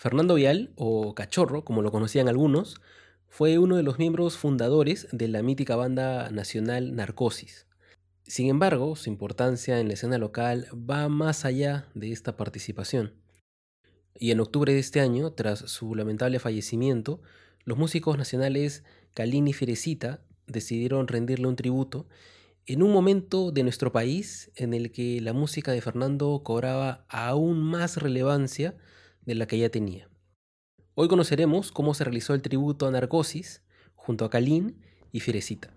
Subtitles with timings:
[0.00, 2.80] Fernando Vial, o Cachorro, como lo conocían algunos,
[3.28, 7.66] fue uno de los miembros fundadores de la mítica banda nacional Narcosis.
[8.22, 13.12] Sin embargo, su importancia en la escena local va más allá de esta participación.
[14.14, 17.20] Y en octubre de este año, tras su lamentable fallecimiento,
[17.66, 22.08] los músicos nacionales Calín y Firecita decidieron rendirle un tributo
[22.64, 27.60] en un momento de nuestro país en el que la música de Fernando cobraba aún
[27.62, 28.78] más relevancia
[29.24, 30.08] de la que ya tenía.
[30.94, 33.62] Hoy conoceremos cómo se realizó el tributo a Narcosis
[33.94, 34.80] junto a Calín
[35.12, 35.74] y Firecita.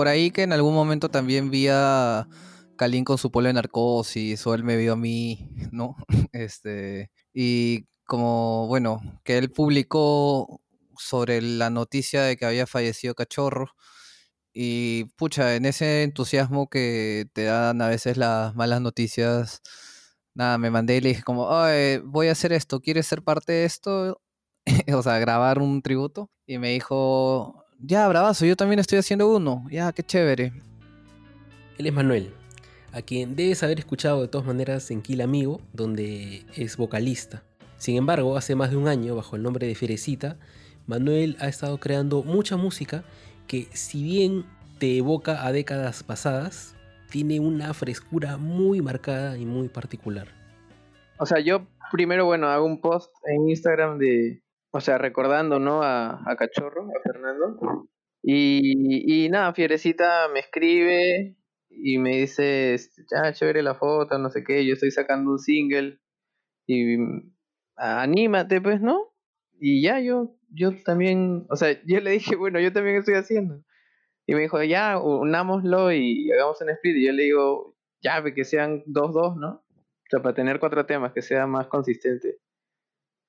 [0.00, 2.26] por ahí que en algún momento también vi a
[2.80, 5.96] Kalin con su polo de narcosis, o él me vio a mí, ¿no?
[6.32, 10.62] Este, y como, bueno, que él publicó
[10.96, 13.66] sobre la noticia de que había fallecido Cachorro.
[14.54, 19.60] Y pucha, en ese entusiasmo que te dan a veces las malas noticias,
[20.34, 21.48] nada, me mandé y le dije como,
[22.04, 24.22] voy a hacer esto, ¿quieres ser parte de esto?
[24.94, 26.30] o sea, grabar un tributo.
[26.46, 29.66] Y me dijo, ya, bravazo, yo también estoy haciendo uno.
[29.70, 30.52] Ya, qué chévere.
[31.78, 32.34] Él es Manuel,
[32.92, 37.42] a quien debes haber escuchado de todas maneras en Kill Amigo, donde es vocalista.
[37.76, 40.36] Sin embargo, hace más de un año, bajo el nombre de Ferecita,
[40.86, 43.04] Manuel ha estado creando mucha música
[43.46, 44.44] que, si bien
[44.78, 46.74] te evoca a décadas pasadas,
[47.10, 50.28] tiene una frescura muy marcada y muy particular.
[51.18, 55.82] O sea, yo primero, bueno, hago un post en Instagram de, o sea, recordando, ¿no?
[55.82, 57.88] A, a Cachorro, a Fernando.
[58.22, 61.36] Y, y nada, Fierecita me escribe
[61.70, 62.76] y me dice,
[63.10, 65.98] ya, chévere la foto, no sé qué, yo estoy sacando un single
[66.66, 66.96] y
[67.76, 69.14] anímate, pues, ¿no?
[69.58, 73.62] Y ya, yo, yo también, o sea, yo le dije, bueno, yo también estoy haciendo.
[74.26, 76.96] Y me dijo, ya, unámoslo y hagamos un split.
[76.96, 79.64] Y yo le digo, ya, que sean dos, dos, ¿no?
[79.64, 82.38] O sea, para tener cuatro temas, que sea más consistente.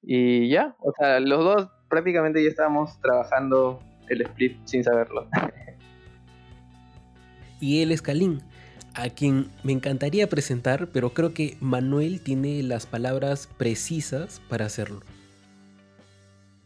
[0.01, 5.27] Y ya, o sea, los dos prácticamente ya estábamos trabajando el split sin saberlo.
[7.61, 8.41] y él es Kalin,
[8.93, 15.01] a quien me encantaría presentar, pero creo que Manuel tiene las palabras precisas para hacerlo.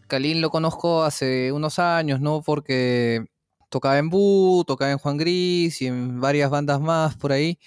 [0.07, 2.41] Kalin lo conozco hace unos años, ¿no?
[2.41, 3.25] Porque
[3.69, 7.59] tocaba en Bu, tocaba en Juan Gris y en varias bandas más por ahí.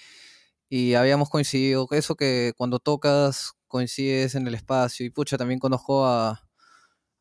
[0.69, 5.05] Y habíamos coincidido, eso que cuando tocas coincides en el espacio.
[5.05, 6.41] Y pucha, también conozco a,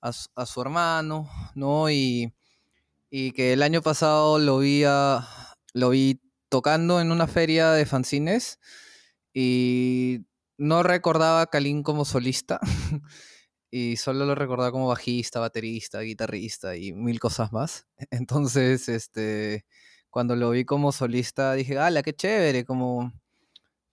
[0.00, 1.90] a, su hermano, ¿no?
[1.90, 2.32] Y,
[3.10, 4.84] y, que el año pasado lo vi,
[5.78, 8.58] lo vi tocando en una feria de fanzines
[9.32, 12.60] y no recordaba a Kalin como solista.
[13.70, 17.86] y solo lo recordaba como bajista, baterista, guitarrista y mil cosas más.
[18.10, 19.64] Entonces, este,
[20.10, 22.64] cuando lo vi como solista, dije, ¡hala, qué chévere!
[22.64, 23.12] Como,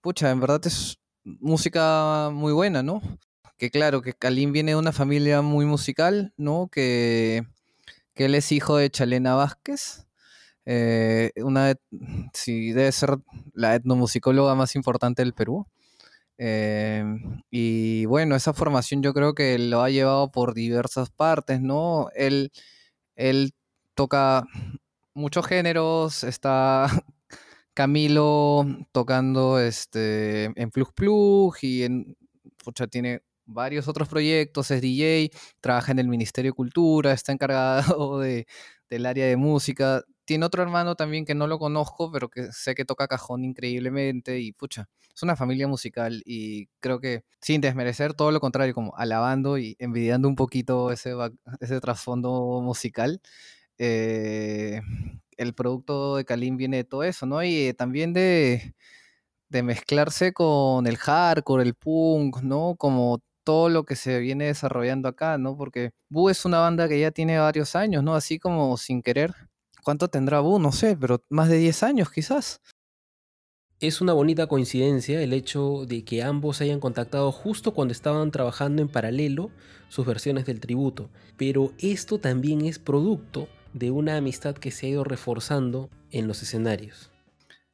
[0.02, 3.02] pucha, en verdad es música muy buena, ¿no?
[3.58, 6.70] Que claro, que Kalim viene de una familia muy musical, ¿no?
[6.72, 7.46] Que,
[8.14, 10.05] que él es hijo de Chalena Vázquez,
[10.66, 11.76] eh, una,
[12.34, 13.18] sí, debe ser
[13.54, 15.68] la etnomusicóloga más importante del Perú.
[16.38, 17.04] Eh,
[17.50, 22.10] y bueno, esa formación yo creo que lo ha llevado por diversas partes, ¿no?
[22.16, 22.52] Él,
[23.16, 23.54] él
[23.96, 24.46] toca
[25.14, 26.88] muchos géneros, está
[27.74, 32.18] Camilo tocando este, en Plug Plug y en,
[32.64, 35.32] pucha, tiene varios otros proyectos, es DJ,
[35.62, 38.48] trabaja en el Ministerio de Cultura, está encargado de,
[38.90, 40.04] del área de música.
[40.26, 44.40] Tiene otro hermano también que no lo conozco, pero que sé que toca cajón increíblemente
[44.40, 48.96] y pucha, es una familia musical y creo que sin desmerecer, todo lo contrario, como
[48.98, 51.14] alabando y envidiando un poquito ese,
[51.62, 53.22] ese trasfondo musical.
[53.78, 54.82] Eh,
[55.38, 57.44] el producto de Kalim viene de todo eso, ¿no?
[57.44, 58.76] Y también de,
[59.50, 62.76] mezclarse con el hardcore, el punk, ¿no?
[62.78, 65.56] Como todo lo que se viene desarrollando acá, ¿no?
[65.58, 68.16] Porque Bu es una banda que ya tiene varios años, ¿no?
[68.16, 69.34] Así como sin querer.
[69.86, 70.58] ¿Cuánto tendrá Bu?
[70.58, 72.60] No sé, pero más de 10 años quizás.
[73.80, 78.82] Es una bonita coincidencia el hecho de que ambos hayan contactado justo cuando estaban trabajando
[78.82, 79.52] en paralelo
[79.90, 84.90] sus versiones del tributo, pero esto también es producto de una amistad que se ha
[84.90, 87.12] ido reforzando en los escenarios.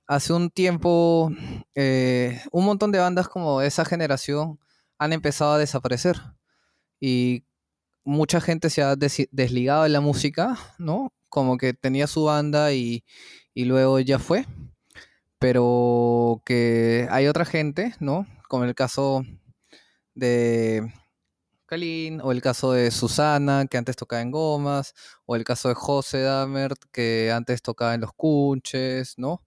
[0.05, 1.31] Hace un tiempo,
[1.75, 4.59] eh, un montón de bandas como esa generación
[4.97, 6.17] han empezado a desaparecer
[6.99, 7.45] y
[8.03, 11.13] mucha gente se ha desligado de la música, ¿no?
[11.31, 13.05] Como que tenía su banda y,
[13.55, 14.45] y luego ya fue,
[15.39, 18.27] pero que hay otra gente, ¿no?
[18.47, 19.23] Como el caso
[20.13, 20.93] de
[21.65, 24.93] Kalin, o el caso de Susana, que antes tocaba en Gomas,
[25.25, 29.41] o el caso de José Damert, que antes tocaba en Los Cunches, ¿no?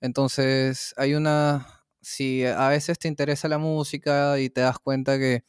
[0.00, 1.66] Entonces, hay una...
[2.02, 5.44] Si a veces te interesa la música y te das cuenta que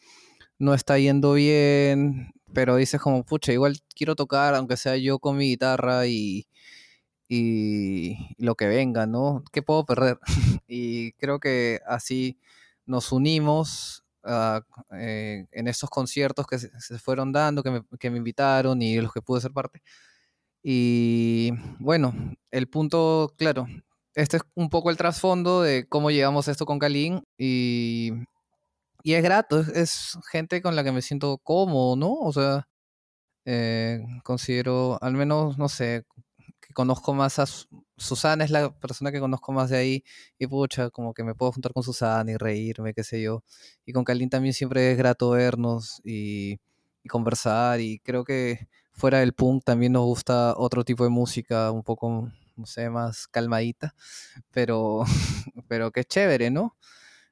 [0.58, 5.38] no está yendo bien, pero dices como, pucha, igual quiero tocar, aunque sea yo con
[5.38, 6.48] mi guitarra y,
[7.30, 9.44] y lo que venga, ¿no?
[9.52, 10.20] ¿Qué puedo perder?
[10.68, 12.38] y creo que así
[12.86, 14.62] nos unimos ah,
[14.94, 19.14] eh, en estos conciertos que se, fueron dando, que me, que me, invitaron y los
[19.14, 19.82] que pude ser parte.
[20.64, 22.14] Y bueno,
[22.52, 23.68] el punto, claro,
[24.14, 28.12] este es un poco el trasfondo de cómo llegamos a esto con Kalin y,
[29.04, 32.14] y es grato, es, gente con la que me siento cómodo, ¿no?
[32.14, 32.68] O sea,
[33.46, 36.06] eh, considero, al menos, no sé,
[36.62, 37.46] que conozco más a
[37.98, 40.04] Susana, es la persona que conozco más de ahí
[40.40, 43.44] y pucha, como que me puedo juntar con Susana y reírme, qué sé yo.
[43.86, 46.60] Y con Kalin también siempre es grato vernos y,
[47.10, 51.84] conversar y creo que fuera del punk también nos gusta otro tipo de música, un
[51.84, 53.96] poco no sé, más calmadita,
[54.52, 55.04] pero,
[55.68, 56.78] pero que es chévere, ¿no?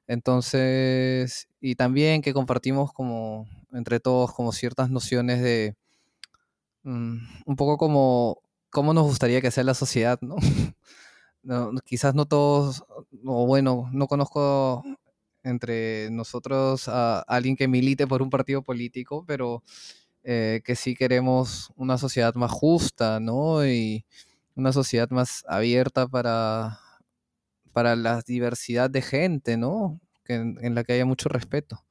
[0.10, 5.76] Entonces, y también que compartimos como entre todos como ciertas nociones de
[6.84, 8.42] mm, un poco como
[8.72, 10.20] cómo nos gustaría que sea la sociedad,
[11.44, 11.72] ¿no?
[11.86, 12.84] quizás no todos,
[13.24, 14.84] o bueno, no conozco
[15.44, 19.64] entre nosotros a alguien que milite por un partido político, pero
[20.24, 23.66] eh, que sí queremos una sociedad más justa, ¿no?
[23.66, 24.06] Y,
[24.56, 26.80] una sociedad más abierta para,
[27.74, 30.00] para la diversidad de gente, ¿no?
[30.24, 31.86] Que, en, la que haya mucho respeto.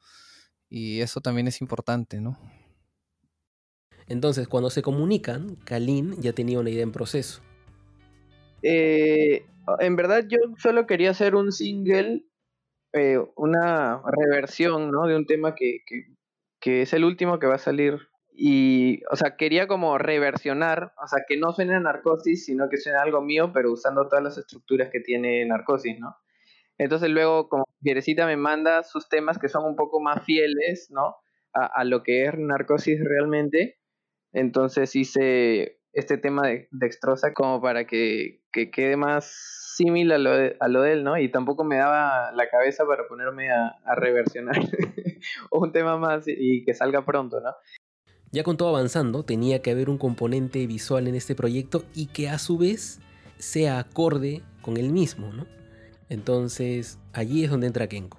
[0.69, 2.39] Y eso también es importante, ¿no?
[4.07, 7.43] Entonces, cuando se comunican, Kalin ya tenía una idea en proceso.
[8.63, 9.47] Eh,
[9.81, 12.25] en verdad, yo solo quería hacer un single,
[12.93, 15.07] eh, una reversión, ¿no?
[15.07, 15.81] De un tema que,
[16.61, 18.09] que es el último que va a salir
[18.41, 22.77] y, o sea, quería como reversionar, o sea, que no suene a Narcosis, sino que
[22.77, 26.17] suene algo mío, pero usando todas las estructuras que tiene Narcosis, ¿no?
[26.79, 31.17] Entonces luego, como Fierecita me manda sus temas que son un poco más fieles, ¿no?
[31.53, 33.81] A, lo que es Narcosis realmente.
[34.33, 39.27] Entonces hice este tema de Dextrosa como para que, que quede más
[39.75, 41.19] similar a lo, de, a lo de él, ¿no?
[41.19, 44.55] Y tampoco me daba la cabeza para ponerme a, a reversionar
[45.51, 47.51] un tema más y que salga pronto, ¿no?
[48.31, 52.29] Ya con todo avanzando, tenía que haber un componente visual en este proyecto y que
[52.29, 53.01] a su vez
[53.39, 55.47] sea acorde con el mismo, ¿no?
[56.11, 58.19] Entonces, allí es donde entra Kenko.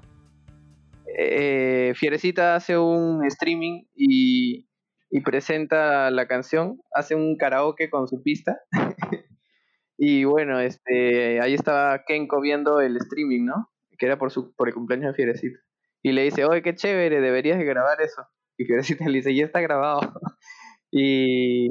[1.15, 4.65] Eh, Fierecita hace un streaming y,
[5.23, 8.59] presenta la canción, hace un karaoke con su pista.
[9.97, 13.69] y bueno, este, ahí estaba Kenko viendo el streaming, ¿no?
[13.97, 15.59] Que era por, su, por el cumpleaños de Fierecita.
[16.01, 18.25] Y le dice, oye, qué chévere, deberías grabar eso.
[18.59, 20.01] Y Fiorecita le dice, ya está grabado.
[20.91, 21.69] y,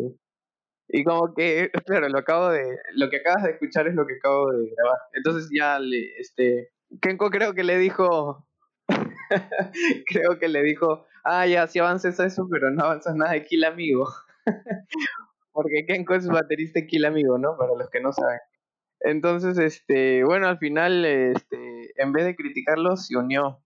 [0.88, 2.64] y como que, claro, lo acabo de,
[2.94, 4.98] lo que acabas de escuchar es lo que acabo de grabar.
[5.12, 6.70] Entonces ya le, este,
[7.02, 8.48] Kenko creo que le dijo,
[10.06, 13.64] creo que le dijo, ah, ya, si avances eso, pero no avanzas nada de Kill
[13.64, 14.08] Amigo.
[15.52, 17.58] Porque Kenko es baterista de Kill Amigo, ¿no?
[17.58, 18.40] Para los que no saben.
[19.00, 23.62] Entonces, este, bueno, al final, este, en vez de criticarlo, se unió.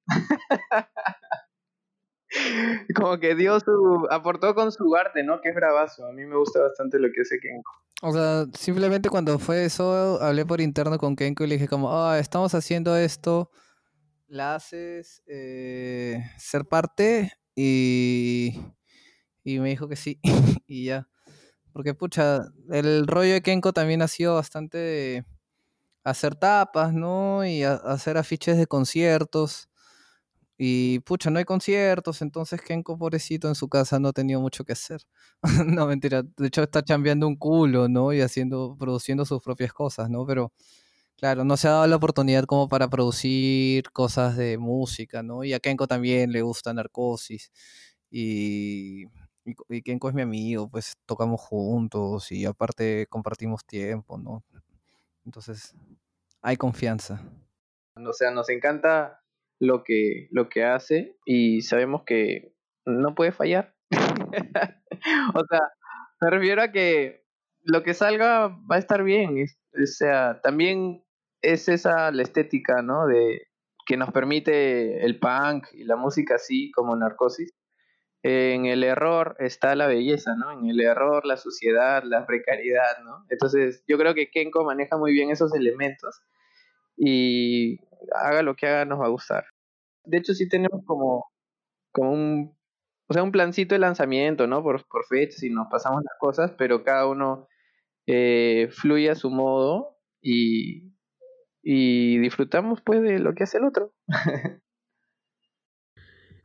[2.97, 5.41] como que dio su, aportó con su arte, ¿no?
[5.41, 6.07] Que es bravazo.
[6.07, 7.71] A mí me gusta bastante lo que hace Kenko.
[8.03, 11.97] O sea, simplemente cuando fue eso, hablé por interno con Kenko y le dije como,
[11.97, 13.51] ah, estamos haciendo esto,
[14.27, 18.59] la haces eh, ser parte y,
[19.45, 20.19] y me dijo que sí
[20.67, 21.09] y ya.
[21.73, 25.25] Porque pucha, el rollo de Kenko también ha sido bastante de
[26.05, 27.47] hacer tapas, ¿no?
[27.47, 29.69] Y hacer afiches de conciertos.
[30.65, 34.63] Y pucha, no hay conciertos, entonces Kenko, pobrecito, en su casa no ha tenido mucho
[34.65, 35.03] que hacer.
[35.67, 36.23] no, mentira.
[36.23, 38.13] De hecho, está chambeando un culo, ¿no?
[38.13, 40.25] Y haciendo, produciendo sus propias cosas, ¿no?
[40.25, 40.53] Pero,
[41.17, 45.43] claro, no se ha dado la oportunidad como para producir cosas de música, ¿no?
[45.43, 47.51] Y a Kenko también le gusta Narcosis.
[48.09, 49.07] Y,
[49.69, 54.45] y, Kenko es mi amigo, pues tocamos juntos y aparte compartimos tiempo, ¿no?
[55.25, 55.75] Entonces,
[56.41, 57.21] hay confianza.
[57.97, 59.22] O sea, nos encanta
[59.63, 62.53] lo que, lo que hace y sabemos que
[62.85, 63.77] no puede fallar.
[63.93, 65.61] o sea,
[66.21, 67.25] me refiero a que
[67.63, 69.37] lo que salga va a estar bien.
[69.41, 71.05] O sea, también
[71.43, 73.07] es esa la estética, ¿no?
[73.07, 73.47] De
[73.87, 77.55] que nos permite el punk y la música así como narcosis.
[78.25, 80.51] En el error está la belleza, ¿no?
[80.51, 83.27] En el error, la suciedad, la precariedad, ¿no?
[83.29, 86.21] Entonces, yo creo que Kenko maneja muy bien esos elementos
[86.97, 87.79] y
[88.13, 89.52] haga lo que haga nos va a gustar.
[90.05, 91.31] De hecho, sí tenemos como,
[91.93, 92.57] como un,
[93.09, 94.63] o sea, un plancito de lanzamiento, ¿no?
[94.63, 97.49] Por, por fechas y nos pasamos las cosas, pero cada uno
[98.07, 100.93] eh, fluye a su modo y,
[101.63, 103.93] y disfrutamos pues de lo que hace el otro.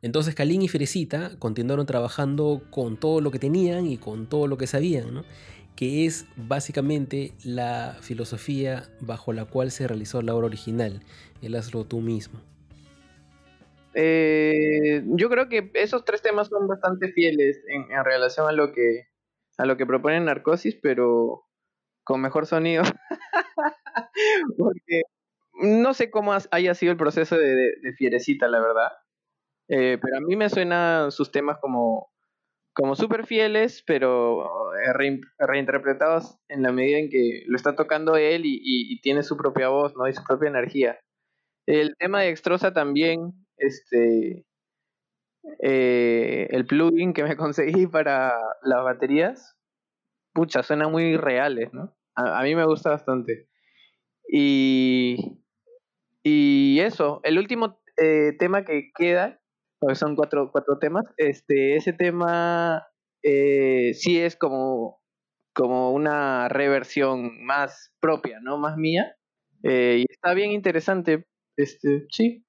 [0.00, 4.56] Entonces Kalin y Ferecita continuaron trabajando con todo lo que tenían y con todo lo
[4.56, 5.24] que sabían, ¿no?
[5.78, 11.04] que es básicamente la filosofía bajo la cual se realizó la obra original,
[11.40, 12.40] el hazlo tú mismo.
[14.00, 19.08] Eh, yo creo que esos tres temas son bastante fieles en, relación a lo que
[19.56, 21.42] a lo que proponen Narcosis, pero
[22.04, 22.84] con mejor sonido.
[24.56, 25.02] Porque
[25.54, 28.92] no sé cómo haya sido el proceso de, Fierecita, la verdad.
[29.68, 32.12] Eh, pero a mí me suenan sus temas como
[32.78, 38.42] como súper fieles, pero eh, reinterpretados en la medida en que lo está tocando él
[38.44, 40.06] y, tiene su propia voz, ¿no?
[40.06, 41.00] Y su propia energía.
[41.66, 44.46] El tema de Extrosa también, este,
[45.60, 49.56] eh, el plugin que me conseguí para las baterías,
[50.32, 51.94] pucha, suenan muy reales, ¿no?
[52.14, 53.48] A, mí me gusta bastante.
[54.28, 55.40] Y,
[56.24, 59.40] y eso, el último eh, tema que queda,
[59.94, 61.04] son cuatro, cuatro temas.
[61.16, 62.88] Este, ese tema
[63.22, 65.00] eh, sí es como,
[65.54, 68.58] como una reversión más propia, ¿no?
[68.58, 69.14] Más mía.
[69.62, 71.24] Y está bien interesante.
[71.56, 72.44] Este, sí,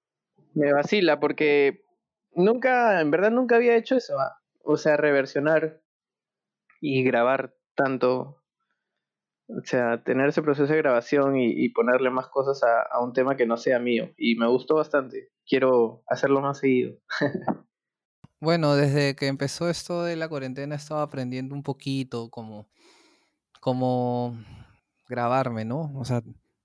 [0.53, 1.85] me vacila porque
[2.33, 4.19] nunca, en verdad nunca había hecho eso.
[4.19, 4.39] ¿ah?
[4.63, 5.81] O sea, reversionar
[6.81, 8.41] y grabar tanto.
[9.47, 13.35] O sea, tener ese proceso de grabación y, ponerle más cosas a, a, un tema
[13.35, 14.11] que no sea mío.
[14.15, 16.95] Y me gustó bastante quiero hacerlo más seguido.
[18.39, 22.67] bueno, desde que empezó esto de la cuarentena he estado aprendiendo un poquito como,
[23.59, 24.37] como
[25.09, 25.91] grabarme, ¿no?
[25.95, 26.21] O sea,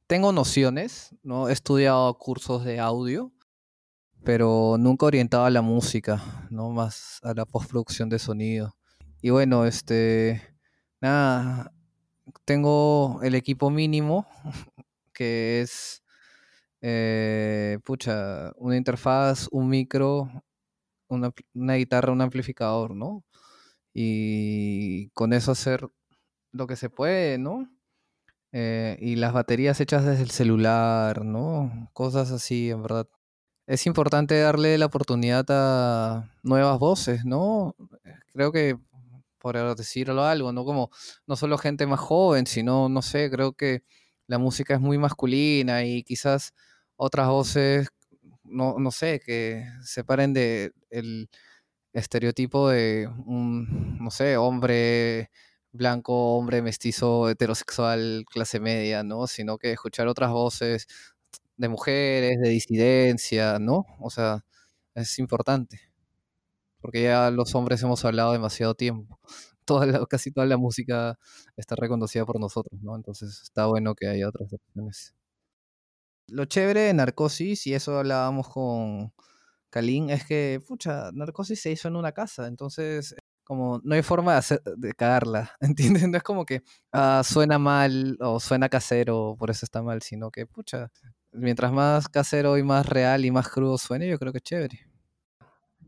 [0.06, 1.48] tengo nociones, ¿no?
[1.48, 3.32] He estudiado cursos de audio,
[4.24, 6.70] pero nunca orientado a la música, ¿no?
[6.70, 8.76] Más a la postproducción de sonido.
[9.20, 10.42] Y bueno, este,
[11.00, 11.72] nada,
[12.44, 14.26] tengo el equipo mínimo,
[15.12, 16.02] que es
[16.80, 20.30] eh, pucha, una interfaz, un micro,
[21.08, 21.32] una,
[21.76, 23.24] guitarra, un amplificador, ¿no?
[23.94, 25.88] Y con eso hacer
[26.52, 27.70] lo que se puede, ¿no?
[28.52, 31.90] Eh, y las baterías hechas desde el celular, ¿no?
[31.94, 33.08] Cosas así, en verdad.
[33.66, 37.74] Es importante darle la oportunidad a nuevas voces, ¿no?
[38.34, 38.78] Creo que,
[39.38, 40.64] por decirlo algo, ¿no?
[40.66, 40.90] Como
[41.26, 43.82] no solo gente más joven, sino, no sé, creo que
[44.26, 46.52] la música es muy masculina y quizás
[46.96, 47.88] otras voces,
[48.44, 51.30] no, no sé, que separen de el
[51.92, 55.30] estereotipo de un, no sé, hombre
[55.72, 59.26] blanco, hombre mestizo, heterosexual, clase media, ¿no?
[59.26, 60.86] Sino que escuchar otras voces
[61.56, 63.86] de mujeres, de disidencia, ¿no?
[64.00, 64.44] O sea,
[64.94, 65.80] es importante.
[66.80, 69.18] Porque ya los hombres hemos hablado demasiado tiempo.
[69.66, 71.18] Toda casi toda la música
[71.56, 72.96] está reconocida por nosotros, ¿no?
[72.96, 75.14] Entonces está bueno que haya otras opciones.
[76.28, 79.14] Lo chévere de Narcosis, y eso hablábamos con
[79.70, 84.32] Kalin, es que, pucha, Narcosis se hizo en una casa, entonces como no hay forma
[84.32, 86.08] de, hacer, de cagarla, ¿entiendes?
[86.08, 90.30] No es como que ah, suena mal o suena casero, por eso está mal, sino
[90.30, 90.90] que, pucha,
[91.34, 94.80] mientras más casero y más real y más crudo suene, yo creo que es chévere.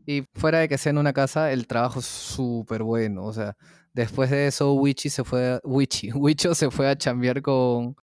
[0.05, 3.57] Y fuera de que sea en una casa, el trabajo es súper bueno, o sea,
[3.93, 7.95] después de eso Wichi se fue, Wichi, Wicho se fue a chambear con,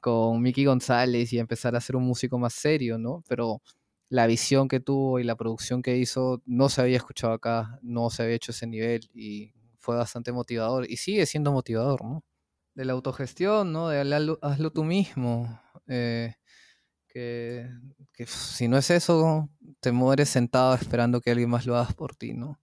[0.00, 3.24] con Mickey González y empezar a ser un músico más serio, ¿no?
[3.28, 3.62] Pero
[4.08, 8.10] la visión que tuvo y la producción que hizo no se había escuchado acá, no
[8.10, 12.24] se había hecho ese nivel y fue bastante motivador y sigue siendo motivador, ¿no?
[12.74, 13.88] De la autogestión, ¿no?
[13.88, 14.00] De
[14.42, 15.60] hazlo, tú mismo.
[15.88, 16.34] Eh,
[17.12, 17.68] que,
[18.12, 19.48] que, si no es eso,
[19.80, 22.58] te mueres sentado esperando que alguien más lo haga por ti, ¿no?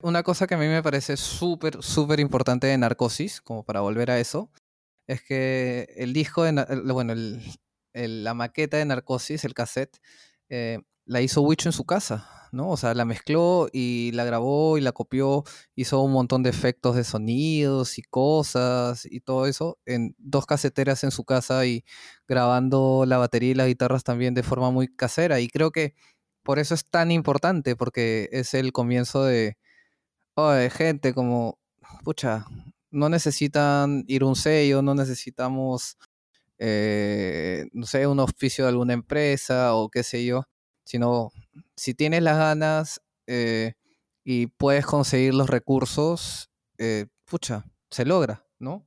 [0.00, 4.10] Una cosa que a mí me parece súper, súper importante de Narcosis, como para volver
[4.10, 4.50] a eso,
[5.06, 6.52] es que el disco, de,
[6.92, 7.14] bueno,
[7.94, 9.98] la maqueta de Narcosis, el cassette,
[10.48, 12.70] eh, la hizo Wicho en su casa, ¿no?
[12.70, 15.44] O sea, la mezcló y la grabó y la copió,
[15.74, 21.04] hizo un montón de efectos de sonidos y cosas y todo eso en dos caseteras
[21.04, 21.84] en su casa y
[22.28, 25.40] grabando la batería y las guitarras también de forma muy casera.
[25.40, 25.94] Y creo que
[26.42, 29.56] por eso es tan importante, porque es el comienzo de,
[30.36, 31.58] de gente como,
[32.04, 32.46] pucha,
[32.90, 35.98] no necesitan ir un sello, no necesitamos,
[36.58, 40.44] eh, no sé, un oficio de alguna empresa o qué sé yo,
[40.84, 41.30] sino
[41.76, 43.74] si tienes las ganas eh,
[44.24, 48.86] y puedes conseguir los recursos, eh, pucha, se logra, ¿no?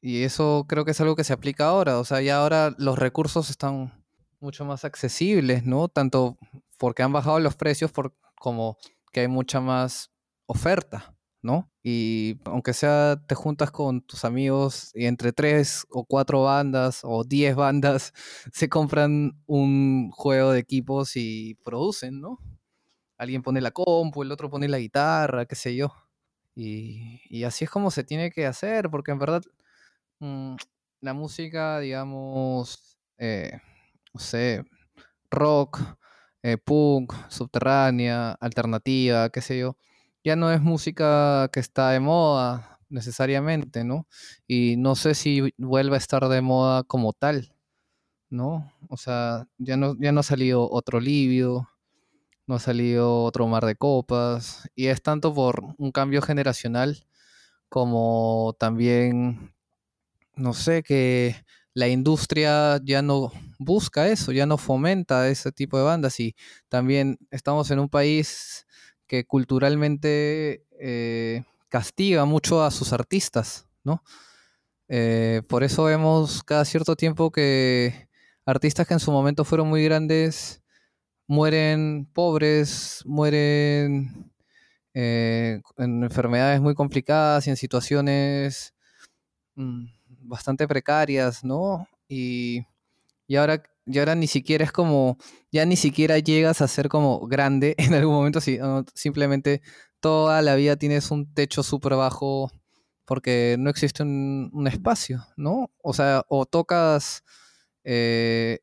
[0.00, 2.98] Y eso creo que es algo que se aplica ahora, o sea, ya ahora los
[2.98, 4.04] recursos están
[4.40, 5.88] mucho más accesibles, ¿no?
[5.88, 6.36] Tanto
[6.78, 8.76] porque han bajado los precios por, como
[9.12, 10.10] que hay mucha más
[10.46, 11.70] oferta, ¿no?
[11.84, 17.24] Y aunque sea te juntas con tus amigos y entre tres o cuatro bandas o
[17.24, 18.14] diez bandas
[18.52, 22.38] se compran un juego de equipos y producen, ¿no?
[23.18, 25.94] Alguien pone la compu, el otro pone la guitarra, qué sé yo.
[26.56, 29.42] Y, y así es como se tiene que hacer, porque en verdad
[30.20, 30.56] mm,
[31.00, 33.60] la música, digamos, eh,
[34.14, 34.64] no sé,
[35.30, 35.80] rock,
[36.42, 39.76] eh, punk, subterránea, alternativa, qué sé yo,
[40.24, 44.06] ya no es música que está de moda necesariamente, ¿no?
[44.46, 47.54] Y no sé si vuelve a estar de moda como tal,
[48.30, 48.72] ¿no?
[48.88, 51.68] O sea, ya no, ya no ha salido otro Livio,
[52.46, 57.06] no ha salido otro Mar de Copas, y es tanto por un cambio generacional
[57.68, 59.54] como también,
[60.36, 61.36] no sé, que
[61.74, 66.36] la industria ya no busca eso, ya no fomenta ese tipo de bandas y
[66.68, 68.66] también estamos en un país
[69.22, 74.02] culturalmente eh, castiga mucho a sus artistas, ¿no?
[74.88, 78.08] Eh, por eso vemos cada cierto tiempo que
[78.44, 80.62] artistas que en su momento fueron muy grandes
[81.26, 84.30] mueren pobres, mueren
[84.94, 88.74] eh, en enfermedades muy complicadas y en situaciones
[89.54, 89.86] mm,
[90.20, 91.88] bastante precarias, ¿no?
[92.08, 92.66] Y
[93.36, 95.18] ahora y ahora ni siquiera es como,
[95.52, 98.58] ya ni siquiera llegas a ser como grande en algún momento, si,
[98.94, 99.62] simplemente
[100.00, 102.50] toda la vida tienes un techo súper bajo
[103.04, 105.70] porque no existe un, espacio, ¿no?
[105.82, 107.22] O sea, o tocas,
[107.84, 108.60] eh,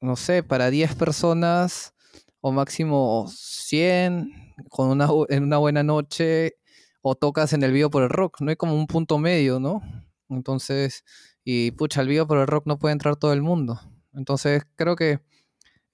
[0.00, 1.94] no sé, para 10 personas
[2.40, 4.30] o máximo 100
[4.70, 6.56] con una, en una buena noche
[7.02, 9.82] o tocas en el vivo por el rock, no hay como un punto medio, ¿no?
[10.30, 11.04] Entonces,
[11.44, 13.80] y pucha, al vivo por el rock no puede entrar todo el mundo.
[14.14, 15.20] Entonces creo que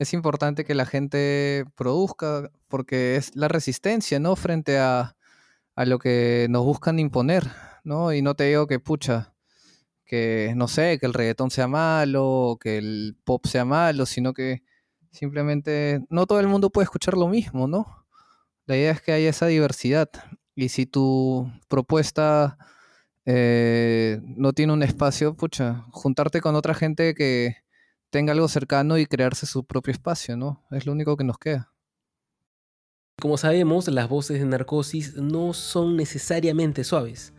[0.00, 4.34] es importante que la gente produzca porque es la resistencia, ¿no?
[4.36, 5.16] Frente a,
[5.76, 7.44] lo que nos buscan imponer,
[7.84, 8.12] ¿no?
[8.12, 9.34] Y no te digo que, pucha,
[10.04, 14.62] que no sé, que el reggaetón sea malo, que el pop sea malo, sino que
[15.10, 18.06] simplemente no todo el mundo puede escuchar lo mismo, ¿no?
[18.66, 20.10] La idea es que haya esa diversidad.
[20.54, 22.58] Y si tu propuesta
[23.26, 27.56] eh, no tiene un espacio, pucha, juntarte con otra gente que,
[28.10, 30.62] tenga algo cercano y crearse su propio espacio, ¿no?
[30.70, 31.72] Es lo único que nos queda.
[33.20, 37.32] Como sabemos, las voces de Narcosis no son necesariamente suaves.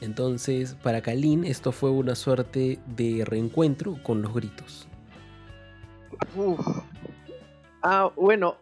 [0.00, 4.88] Entonces, para Kalin esto fue una suerte de reencuentro con los gritos.
[7.82, 8.56] Ah, bueno,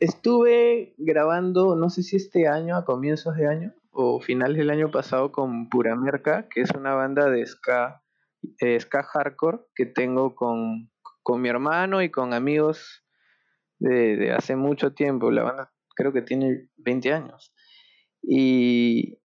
[0.00, 4.90] estuve grabando, no sé si este año, a comienzos de año, o finales del año
[4.90, 8.02] pasado, con Pura Merca, que es una banda de ska,
[8.60, 10.91] eh, ska hardcore que tengo con
[11.22, 13.04] con mi hermano y con amigos
[13.78, 15.30] de, hace mucho tiempo.
[15.30, 17.52] La banda creo que tiene 20 años.
[18.22, 19.18] Y,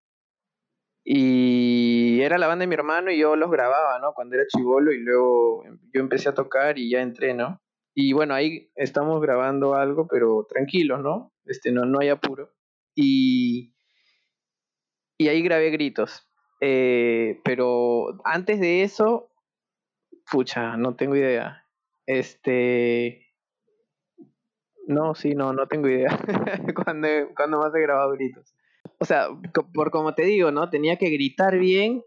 [1.03, 4.13] y era la banda de mi hermano y yo los grababa, ¿no?
[4.13, 7.61] Cuando era chivolo y luego yo empecé a tocar y ya entré, ¿no?
[7.93, 11.33] Y bueno, ahí estamos grabando algo, pero tranquilos, ¿no?
[11.45, 12.53] Este, no, no hay apuro.
[12.93, 13.73] Y,
[15.17, 16.27] y ahí grabé gritos.
[16.61, 19.31] Eh, pero antes de eso,
[20.29, 21.66] pucha, no tengo idea.
[22.07, 23.27] Este.
[24.87, 26.09] No, sí, no, no tengo idea.
[26.85, 28.55] cuando, cuando más he grabado gritos.
[28.99, 29.27] O sea,
[29.73, 30.69] por como te digo, ¿no?
[30.69, 32.03] Tenía que gritar bien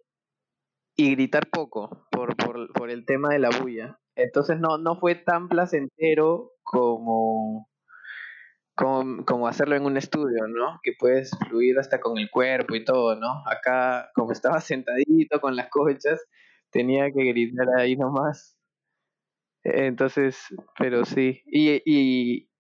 [0.97, 4.01] y gritar poco por, por, por el tema de la bulla.
[4.17, 7.69] Entonces no, no fue tan placentero como,
[8.75, 10.81] como, como, hacerlo en un estudio, ¿no?
[10.83, 13.43] Que puedes fluir hasta con el cuerpo y todo, ¿no?
[13.47, 16.21] Acá, como estaba sentadito con las colchas,
[16.71, 18.60] tenía que gritar ahí nomás
[19.65, 20.39] entonces,
[20.79, 21.43] pero sí.
[21.47, 22.51] Y, y,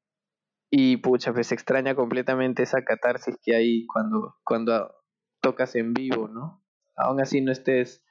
[0.71, 4.95] y pucha, pues se extraña completamente esa catarsis que hay cuando, cuando
[5.41, 6.63] tocas en vivo, ¿no?
[6.97, 8.05] Aún así no estés,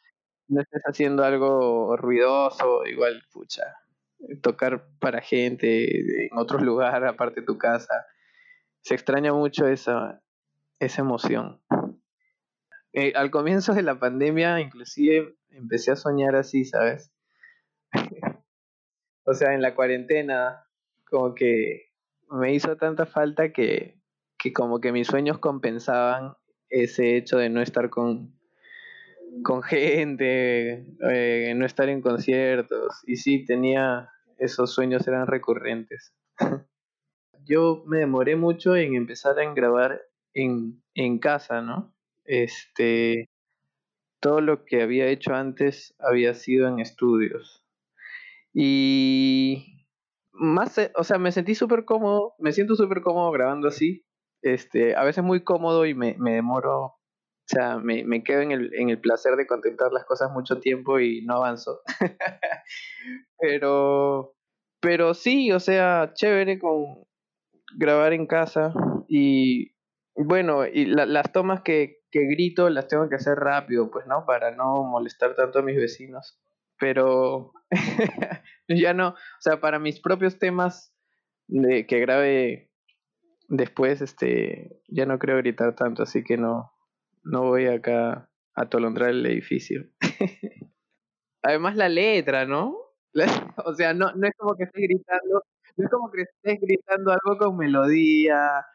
[0.47, 3.63] no estés haciendo algo ruidoso, igual, pucha,
[4.41, 8.05] tocar para gente en otro lugar, aparte de tu casa.
[8.81, 10.21] Se extraña mucho esa,
[10.79, 11.61] esa emoción.
[12.93, 17.11] Eh, al comienzo de la pandemia, inclusive, empecé a soñar así, ¿sabes?
[19.29, 20.65] O sea, en la cuarentena,
[21.07, 21.91] como que
[22.31, 24.01] me hizo tanta falta que,
[24.39, 26.33] que como que mis sueños compensaban
[26.67, 28.33] ese hecho de no estar con,
[29.43, 33.03] con gente, eh, no estar en conciertos.
[33.05, 36.11] Y sí, tenía esos sueños, eran recurrentes.
[37.45, 40.01] Yo me demoré mucho en empezar a grabar
[40.33, 41.93] en, en casa, ¿no?
[42.25, 43.29] Este,
[44.19, 47.63] todo lo que había hecho antes había sido en estudios.
[48.53, 49.85] Y
[50.31, 54.05] más, o sea, me sentí súper cómodo, me siento súper cómodo grabando así.
[54.41, 56.99] este, a veces muy cómodo y me, me demoro, o
[57.45, 60.99] sea, me, me quedo en el, en el placer de contemplar las cosas mucho tiempo
[60.99, 61.81] y no avanzo.
[63.39, 64.35] pero,
[64.81, 67.05] pero sí, o sea, chévere con
[67.77, 68.73] grabar en casa
[69.07, 69.71] y
[70.15, 74.25] bueno, y las tomas que, que grito las tengo que hacer rápido, pues, ¿no?
[74.25, 76.37] Para no molestar tanto a mis vecinos.
[76.79, 77.53] Pero
[78.67, 80.93] ya no, o sea, para mis propios temas
[81.47, 82.71] de que grabe
[83.47, 86.71] después, este, ya no creo gritar tanto, así que no,
[87.23, 89.85] no voy acá a atolondrar el edificio.
[91.41, 92.75] Además la letra, ¿no?
[93.65, 95.43] o sea, no, no es como que estés gritando,
[95.77, 98.65] no es como que estés gritando algo con melodía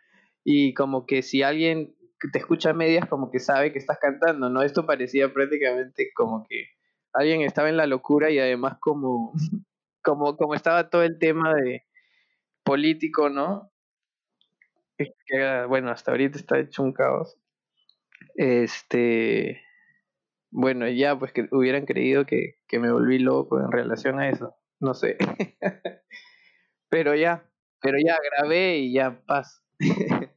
[0.44, 1.94] y como que si alguien
[2.32, 4.62] te escucha a medias como que sabe que estás cantando, ¿no?
[4.62, 6.68] Esto parecía prácticamente como que
[7.14, 9.32] alguien estaba en la locura y además como,
[10.02, 11.84] como, como estaba todo el tema de
[12.64, 13.70] político, ¿no?
[14.96, 17.36] Que, bueno, hasta ahorita está hecho un caos.
[18.36, 19.62] Este,
[20.50, 24.56] bueno, ya pues que hubieran creído que, que me volví loco en relación a eso,
[24.80, 25.16] no sé.
[26.88, 27.48] pero ya,
[27.80, 29.62] pero ya grabé y ya paz.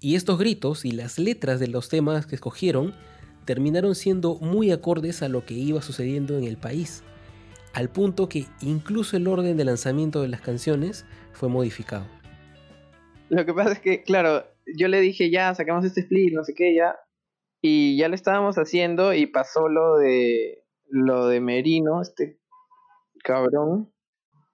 [0.00, 2.94] y estos gritos y las letras de los temas que escogieron
[3.44, 7.02] terminaron siendo muy acordes a lo que iba sucediendo en el país,
[7.72, 12.06] al punto que incluso el orden de lanzamiento de las canciones fue modificado.
[13.28, 14.44] Lo que pasa es que, claro,
[14.76, 16.96] yo le dije ya, sacamos este split, no sé qué, ya,
[17.60, 22.38] y ya lo estábamos haciendo y pasó lo de lo de Merino, este
[23.22, 23.92] cabrón,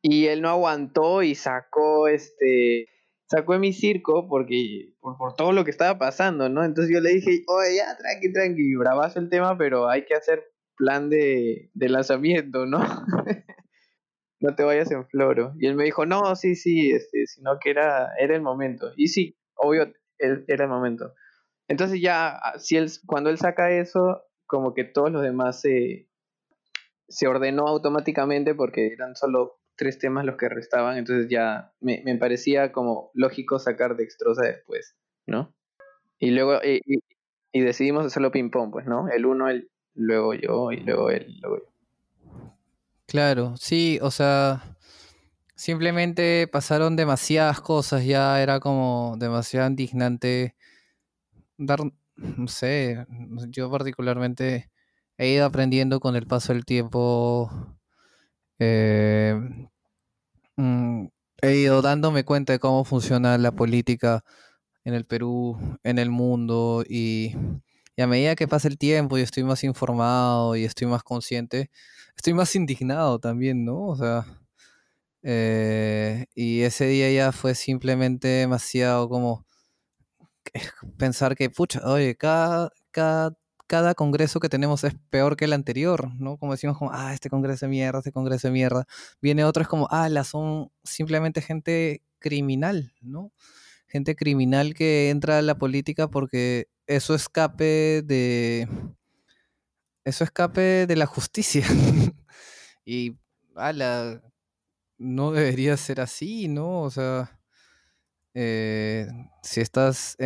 [0.01, 2.89] y él no aguantó y sacó este
[3.31, 6.65] sacó mi circo porque por, por, todo lo que estaba pasando, ¿no?
[6.65, 10.53] Entonces yo le dije, oye, ya, tranqui, tranqui, bravazo el tema, pero hay que hacer
[10.77, 12.81] plan de, de lanzamiento, ¿no?
[14.41, 15.53] no te vayas en floro.
[15.61, 18.91] Y él me dijo, no, sí, sí, este, sino que era, era el momento.
[18.97, 21.15] Y sí, obvio, él, era el momento.
[21.69, 26.09] Entonces ya, ah, si él, cuando él saca eso, como que todos los demás se,
[27.09, 32.15] se ordenó automáticamente porque eran solo tres temas los que restaban, entonces ya me, me
[32.17, 34.95] parecía como lógico sacar Dextrosa después,
[35.27, 35.55] ¿no?
[36.19, 36.83] Y luego, y,
[37.51, 39.09] y, decidimos hacerlo ping-pong, pues, ¿no?
[39.09, 42.55] El uno, el, luego yo, y luego él, luego yo.
[43.07, 44.77] Claro, sí, o sea,
[45.55, 50.57] simplemente pasaron demasiadas cosas, ya era como demasiado indignante
[51.57, 51.81] dar,
[52.17, 53.07] no sé,
[53.49, 54.71] yo particularmente
[55.17, 57.51] he ido aprendiendo con el paso del tiempo
[58.63, 59.70] eh,
[60.61, 61.09] mm,
[61.43, 64.25] he ido dándome cuenta de cómo funciona la política
[64.85, 67.35] en el Perú, en el mundo, y,
[67.99, 71.71] a medida que pasa el tiempo y estoy más informado y estoy más consciente,
[72.17, 73.87] estoy más indignado también, ¿no?
[73.89, 74.27] O sea,
[75.23, 79.47] eh, y ese día ya fue simplemente demasiado como
[80.99, 82.71] pensar que, pucha, oye, cada
[83.71, 86.39] cada congreso que tenemos es peor que el anterior, ¿no?
[86.39, 88.85] Como decimos, como, ah, este congreso de mierda, este congreso de mierda.
[89.23, 93.31] Viene otro, es como, ah, la son simplemente gente criminal, ¿no?
[93.87, 98.67] Gente criminal que entra a la política porque eso escape de.
[100.05, 101.65] Eso escape de la justicia.
[102.85, 103.19] y,
[103.55, 104.21] ala,
[104.99, 106.81] no debería ser así, ¿no?
[106.83, 107.39] O sea.
[108.35, 109.09] Eh,
[109.43, 110.17] si estás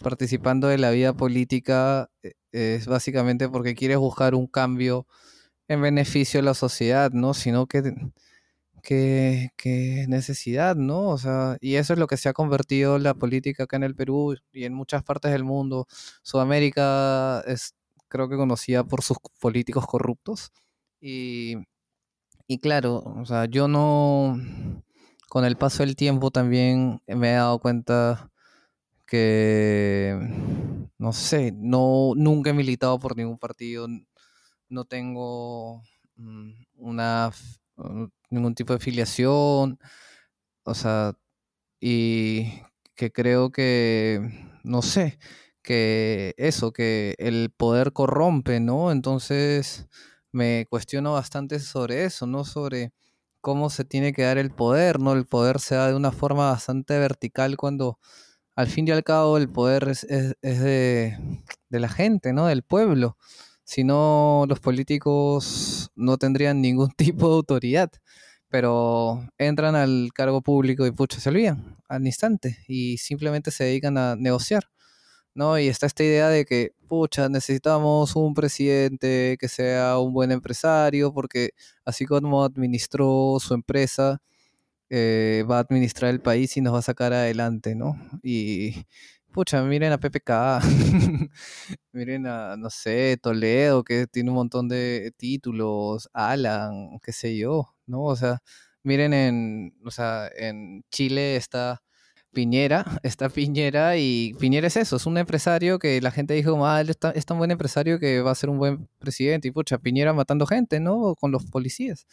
[0.00, 5.06] participando de la vida política, eh, es básicamente porque quieres buscar un cambio
[5.68, 7.34] en beneficio de la sociedad, ¿no?
[7.34, 7.82] Sino que,
[8.82, 11.08] que, necesidad, ¿no?
[11.08, 13.94] O sea, y eso es lo que se ha convertido la política acá en el
[13.94, 15.86] Perú y en muchas partes del mundo.
[16.22, 17.74] Sudamérica es,
[18.08, 20.52] creo que conocida por sus políticos corruptos.
[21.00, 21.56] Y,
[22.46, 24.38] y claro, o sea, yo no,
[25.28, 28.30] con el paso del tiempo también me he dado cuenta
[29.10, 30.16] que,
[30.98, 33.88] no sé, no, nunca he militado por ningún partido,
[34.68, 35.82] no tengo
[36.16, 37.32] mm, una,
[37.76, 39.78] mm, ningún tipo de filiación,
[40.64, 41.14] o sea,
[41.80, 42.62] y
[42.96, 44.20] que creo que,
[44.64, 45.18] no sé,
[45.62, 48.92] que eso, que el poder corrompe, ¿no?
[48.92, 49.88] Entonces
[50.32, 52.44] me cuestiono bastante sobre eso, ¿no?
[52.44, 52.92] Sobre
[53.40, 55.12] cómo se tiene que dar el poder, ¿no?
[55.14, 57.98] El poder se da de una forma bastante vertical cuando
[58.56, 61.16] al fin y al cabo el poder es, de,
[61.70, 62.46] la gente, ¿no?
[62.46, 63.16] Del pueblo.
[63.64, 67.90] Si no, los políticos no tendrían ningún tipo de autoridad.
[68.48, 73.96] Pero entran al cargo público y pucha, se olvidan al instante y simplemente se dedican
[73.96, 74.64] a negociar.
[75.34, 75.58] ¿no?
[75.58, 81.12] Y está esta idea de que, pucha, necesitamos un presidente que sea un buen empresario,
[81.12, 81.50] porque
[81.84, 84.20] así como administró su empresa,
[84.90, 87.96] eh, va a administrar el país y nos va a sacar adelante, ¿no?
[88.22, 88.84] Y,
[89.32, 90.60] pucha, miren a PPK,
[91.92, 97.74] miren a, no sé, Toledo, que tiene un montón de títulos, Alan, qué sé yo,
[97.86, 98.02] ¿no?
[98.04, 98.40] O sea,
[98.82, 101.82] miren en, o sea, en Chile está
[102.32, 106.80] Piñera, está Piñera y Piñera es eso, es un empresario que la gente dijo, ah,
[106.80, 110.12] él es tan buen empresario que va a ser un buen presidente y pucha, Piñera
[110.12, 111.14] matando gente, ¿no?
[111.16, 112.06] Con los policías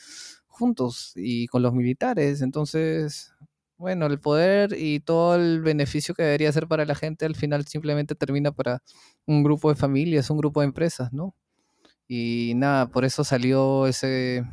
[0.58, 3.34] juntos y con los militares, entonces,
[3.78, 7.65] bueno, el poder y todo el beneficio que debería ser para la gente al final
[7.67, 8.82] simplemente termina para
[9.26, 11.36] un grupo de familias, un grupo de empresas, ¿no?
[12.08, 14.43] Y nada, por eso salió ese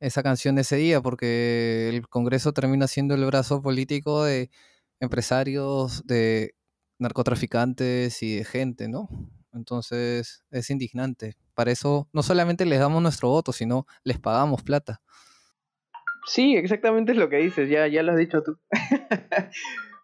[0.00, 4.50] esa canción ese día, porque el Congreso termina siendo el brazo político de
[5.00, 6.54] empresarios, de
[6.98, 9.08] narcotraficantes y de gente, ¿no?
[9.52, 11.36] Entonces es indignante.
[11.58, 15.02] Para eso no solamente les damos nuestro voto, sino les pagamos plata.
[16.24, 18.60] Sí, exactamente es lo que dices, ya, ya lo has dicho tú.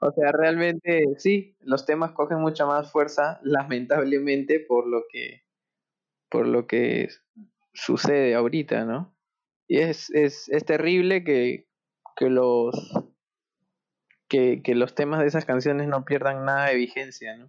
[0.00, 5.44] o sea, realmente sí, los temas cogen mucha más fuerza, lamentablemente, por lo que,
[6.28, 7.10] por lo que
[7.72, 9.16] sucede ahorita, ¿no?
[9.68, 11.68] Y es, es, es terrible que,
[12.16, 12.74] que los
[14.28, 17.48] que, que, los temas de esas canciones no pierdan nada de vigencia, ¿no?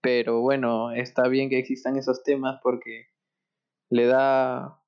[0.00, 3.12] Pero bueno, está bien que existan esos temas porque
[3.90, 4.80] le da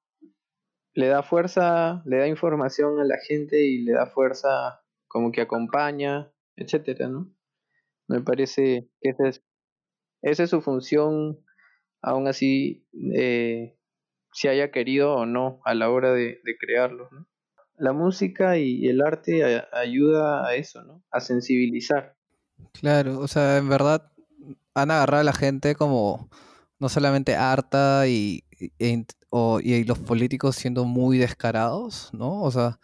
[0.97, 5.43] le da fuerza, le da información a la gente y le da fuerza como que
[5.43, 7.31] acompaña, etcétera, ¿no?
[8.09, 9.45] Me parece que esa es,
[10.23, 11.39] esa es su función,
[12.01, 13.79] aún así eh,
[14.33, 17.13] si haya querido o no a la hora de, de crearlos.
[17.13, 17.27] ¿no?
[17.77, 21.05] La música y el arte ayuda a eso, ¿no?
[21.11, 22.17] A sensibilizar.
[22.73, 24.11] Claro, o sea, en verdad
[24.75, 26.31] han agarrado a la gente como
[26.79, 32.43] no solamente harta y, y, los políticos siendo muy descarados, ¿no?
[32.43, 32.79] O sea,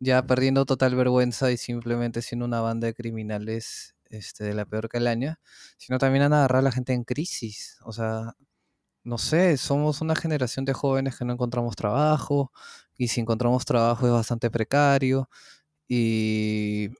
[0.00, 4.88] ya perdiendo total vergüenza y simplemente siendo una banda de criminales este, de la peor
[4.88, 5.40] calaña,
[5.76, 7.78] sino también han agarrado a la gente en crisis.
[7.84, 8.34] O sea,
[9.04, 12.52] no sé, somos una generación de jóvenes que no encontramos trabajo
[12.96, 15.28] y si encontramos trabajo es bastante precario
[15.88, 16.90] y,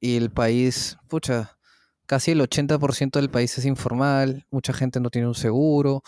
[0.00, 1.58] y el país, pucha,
[2.06, 6.02] casi el 80% del país es informal, mucha gente no tiene un seguro,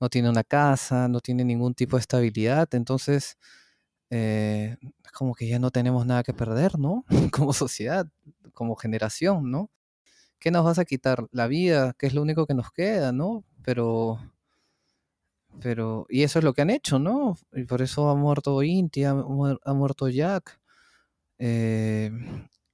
[0.00, 3.38] no tiene una casa, no tiene ningún tipo de estabilidad, entonces
[4.10, 4.76] eh,
[5.12, 7.04] como que ya no tenemos nada que perder, ¿no?
[7.32, 8.06] Como sociedad,
[8.54, 9.70] como generación, ¿no?
[10.38, 11.26] ¿Qué nos vas a quitar?
[11.32, 13.44] La vida, que es lo único que nos queda, ¿no?
[13.64, 14.18] Pero
[15.60, 17.36] pero, y eso es lo que han hecho, ¿no?
[17.52, 20.60] Y por eso ha muerto Inti, ha, muerto Jack.
[21.38, 22.10] Eh,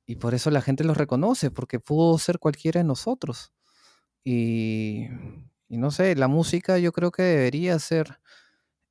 [0.06, 3.52] y por eso la gente los reconoce, porque pudo ser cualquiera de nosotros.
[4.24, 5.06] Y,
[5.72, 8.18] y no sé, la música yo creo que debería ser,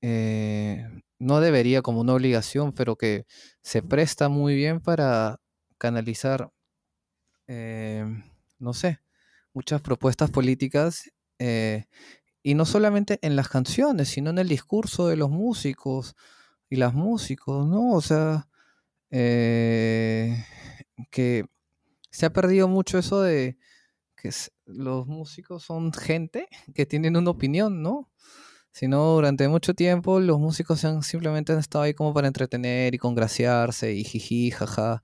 [0.01, 0.83] eh,
[1.19, 3.27] no debería como una obligación, pero que
[3.61, 5.39] se presta muy bien para
[5.77, 6.49] canalizar,
[7.45, 8.03] eh,
[8.57, 8.99] no sé,
[9.53, 15.29] muchas propuestas políticas y no solamente en las canciones, sino en el discurso de los
[15.29, 16.15] músicos
[16.67, 17.91] y las músicos, ¿no?
[17.91, 18.47] O sea,
[19.11, 20.43] eh,
[21.11, 21.45] que
[22.09, 23.59] se ha perdido mucho eso de
[24.15, 24.31] que
[24.73, 28.09] los músicos son gente que tienen una opinión, ¿no?
[28.71, 32.97] Sino durante mucho tiempo los músicos han, simplemente han estado ahí como para entretener y
[32.97, 35.03] congraciarse y jiji, jaja.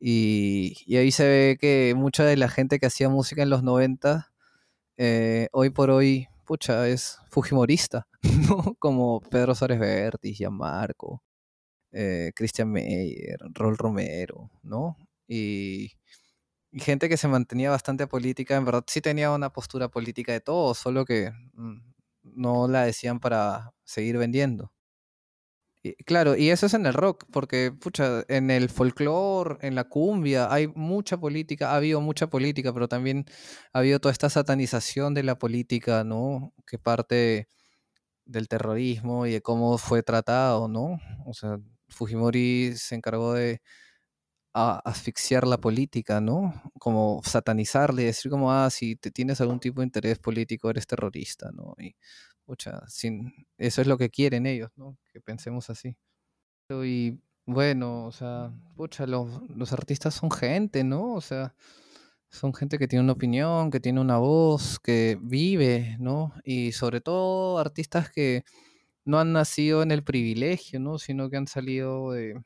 [0.00, 3.62] Y, y ahí se ve que mucha de la gente que hacía música en los
[3.62, 4.32] 90,
[4.98, 8.06] eh, hoy por hoy pucha, es fujimorista,
[8.48, 8.74] ¿no?
[8.78, 11.22] Como Pedro Suárez Vértiz, Gianmarco,
[11.92, 14.96] eh, Christian Meyer, Rol Romero, ¿no?
[15.28, 15.92] Y,
[16.76, 20.74] gente que se mantenía bastante política, en verdad sí tenía una postura política de todo,
[20.74, 21.78] solo que mm,
[22.22, 24.72] no la decían para seguir vendiendo
[26.06, 30.52] claro, y eso es en el rock, porque, pucha, en el folclore, en la cumbia,
[30.52, 33.26] hay mucha política, ha habido mucha política, pero también
[33.72, 36.54] ha habido toda esta satanización de la política, ¿no?
[36.66, 37.48] Que parte
[38.26, 41.00] del terrorismo y de cómo fue tratado, ¿no?
[41.26, 41.58] O sea,
[41.88, 43.60] Fujimori se encargó de
[44.54, 46.54] asfixiar la política, ¿no?
[46.78, 51.50] Como satanizarle, decir como, ah, si te tienes algún tipo de interés político, eres terrorista,
[51.52, 51.74] ¿no?
[51.78, 51.96] Y
[52.88, 54.96] sin, eso es lo que quieren ellos, ¿no?
[55.12, 55.96] Que pensemos así.
[56.70, 61.14] Y bueno, o sea, pucha, los, los artistas son gente, ¿no?
[61.14, 61.54] O sea,
[62.30, 66.32] son gente que tiene una opinión, que tiene una voz, que vive, ¿no?
[66.44, 68.44] Y sobre todo artistas que
[69.04, 70.98] no han nacido en el privilegio, ¿no?
[70.98, 72.40] Sino que han salido de,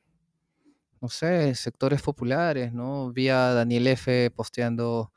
[1.01, 3.11] no sé, sectores populares, ¿no?
[3.11, 4.31] Vi a Daniel F.
[4.31, 5.11] posteando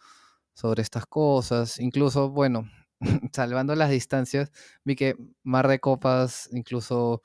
[0.54, 1.78] sobre estas cosas.
[1.80, 2.70] Incluso, bueno,
[3.32, 4.52] salvando las distancias,
[4.84, 7.24] vi que Mar de Copas incluso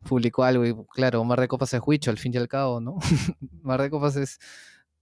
[0.00, 2.98] publicó algo y claro, Mar de Copas es Huicho al fin y al cabo, ¿no?
[3.62, 4.38] Mar de Copas es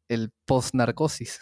[0.08, 1.40] el post-narcosis.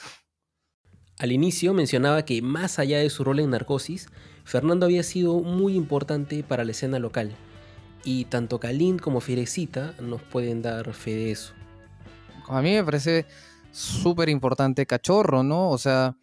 [1.18, 4.08] Al inicio mencionaba que más allá de su rol en Narcosis,
[4.44, 7.34] Fernando había sido muy importante para la escena local,
[8.04, 11.52] y tanto Kalin como Fierecita nos pueden dar fe de eso.
[12.48, 13.26] A mí me parece
[13.72, 15.70] súper importante Cachorro, ¿no?
[15.70, 16.16] O sea,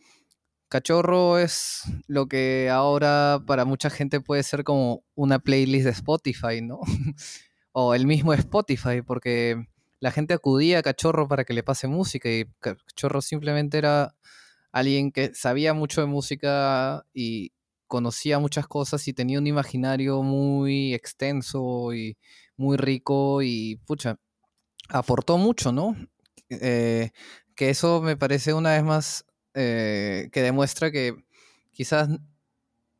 [0.69, 6.61] Cachorro es lo que ahora para mucha gente puede ser como una playlist de Spotify,
[6.61, 6.79] ¿no?
[7.71, 9.67] o el mismo Spotify, porque
[9.99, 14.15] la gente acudía a Cachorro para que le pase música y Cachorro simplemente era
[14.71, 17.53] alguien que sabía mucho de música y
[17.95, 22.17] conocía muchas cosas y tenía un imaginario muy extenso y
[22.57, 24.17] muy rico y, pucha,
[24.89, 25.95] aportó mucho, ¿no?
[26.49, 27.11] Eh,
[27.55, 31.15] que eso me parece una vez más eh, que demuestra que
[31.71, 32.09] quizás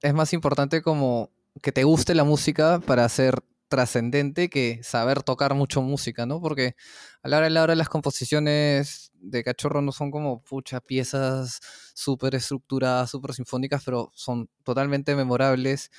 [0.02, 1.30] es más importante como
[1.62, 6.42] que te guste la música para ser trascendente que saber tocar mucho música, ¿no?
[6.42, 6.76] Porque
[7.24, 11.60] a la hora de la hora las composiciones de Cachorro no son como pucha piezas
[11.94, 15.90] súper estructuradas, súper sinfónicas, pero son totalmente memorables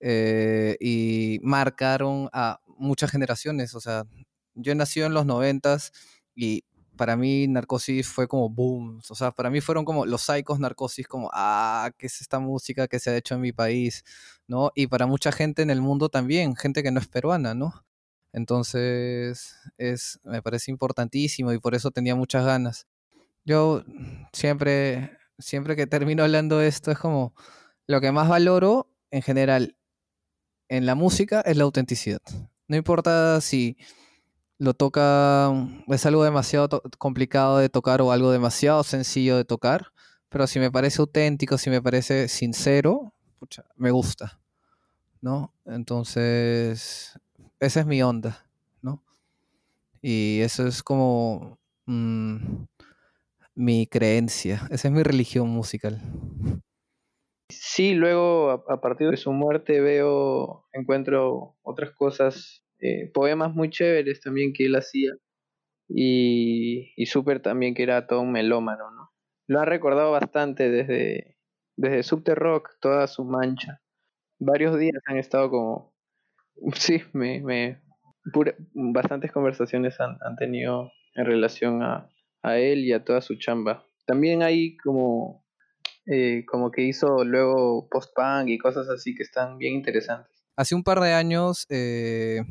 [0.00, 3.74] eh, y marcaron a muchas generaciones.
[3.74, 4.04] O sea,
[4.54, 5.92] yo nacido en los noventas
[6.34, 6.64] y
[6.96, 9.00] para mí Narcosis fue como boom.
[9.08, 12.88] O sea, para mí fueron como los psicos Narcosis, como, ah, ¿qué es esta música
[12.88, 14.04] que se ha hecho en mi país?
[14.46, 14.70] ¿No?
[14.74, 17.84] Y para mucha gente en el mundo también, gente que no es peruana, ¿no?
[18.32, 22.86] Entonces, es, me parece importantísimo y por eso tenía muchas ganas.
[23.44, 23.84] Yo
[24.32, 27.34] siempre, siempre que termino hablando esto, es como
[27.86, 29.76] lo que más valoro en general
[30.68, 32.20] en la música es la autenticidad.
[32.68, 33.76] No importa si
[34.58, 35.52] lo toca,
[35.88, 39.88] es algo demasiado complicado de tocar o algo demasiado sencillo de tocar,
[40.28, 43.12] pero si me parece auténtico, si me parece sincero,
[43.76, 44.40] me gusta,
[45.20, 45.52] ¿no?
[45.64, 47.18] Entonces,
[47.60, 48.46] esa es mi onda,
[48.82, 49.02] ¿no?
[50.00, 52.64] Y eso es como mm,
[53.54, 56.00] mi creencia, esa es mi religión musical.
[57.50, 64.20] Sí, luego a, partir de su muerte veo, encuentro otras cosas eh, poemas muy chéveres
[64.20, 65.12] también que él hacía
[65.88, 69.10] y, y súper también que era todo un melómano, ¿no?
[69.46, 71.38] Lo ha recordado bastante desde,
[71.78, 73.80] desde Subter Rock, toda su mancha.
[74.38, 75.94] Varios días han estado como,
[76.74, 77.80] sí, me, me
[78.74, 82.10] bastantes conversaciones han, han, tenido en relación a,
[82.42, 83.86] a, él y a toda su chamba.
[84.04, 85.42] También hay como,
[86.04, 90.44] eh, como que hizo luego post-punk y cosas así que están bien interesantes.
[90.54, 92.42] Hace un par de años eh,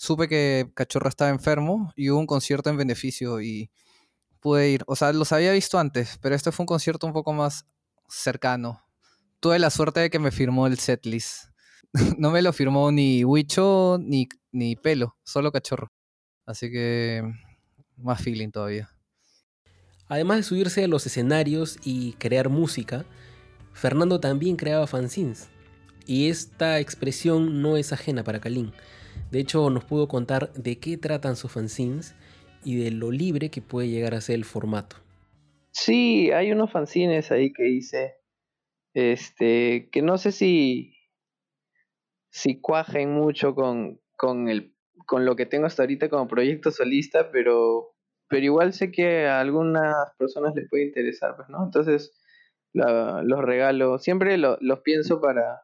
[0.00, 3.70] supe que Cachorro estaba enfermo y hubo un concierto en beneficio y
[4.40, 4.82] pude ir.
[4.86, 7.66] O sea, los había visto antes, pero este fue un concierto un poco más
[8.08, 8.82] cercano.
[9.40, 11.50] Tuve la suerte de que me firmó el setlist.
[12.16, 15.92] no me lo firmó ni Huicho ni, ni Pelo, solo Cachorro.
[16.46, 17.22] Así que
[17.98, 18.88] más feeling todavía.
[20.08, 23.04] Además de subirse a los escenarios y crear música,
[23.74, 25.50] Fernando también creaba fanzines.
[26.06, 28.72] Y esta expresión no es ajena para Kalin.
[29.30, 32.14] De hecho, nos pudo contar de qué tratan sus fanzines
[32.64, 34.96] y de lo libre que puede llegar a ser el formato.
[35.72, 38.16] Sí, hay unos fanzines ahí que hice,
[38.92, 40.94] este, que no sé si,
[42.30, 44.74] si cuajen mucho con, con, el,
[45.06, 47.94] con lo que tengo hasta ahorita como proyecto solista, pero,
[48.28, 51.64] pero igual sé que a algunas personas les puede interesar, pues, ¿no?
[51.64, 52.12] Entonces
[52.72, 55.62] los regalo, siempre los pienso para,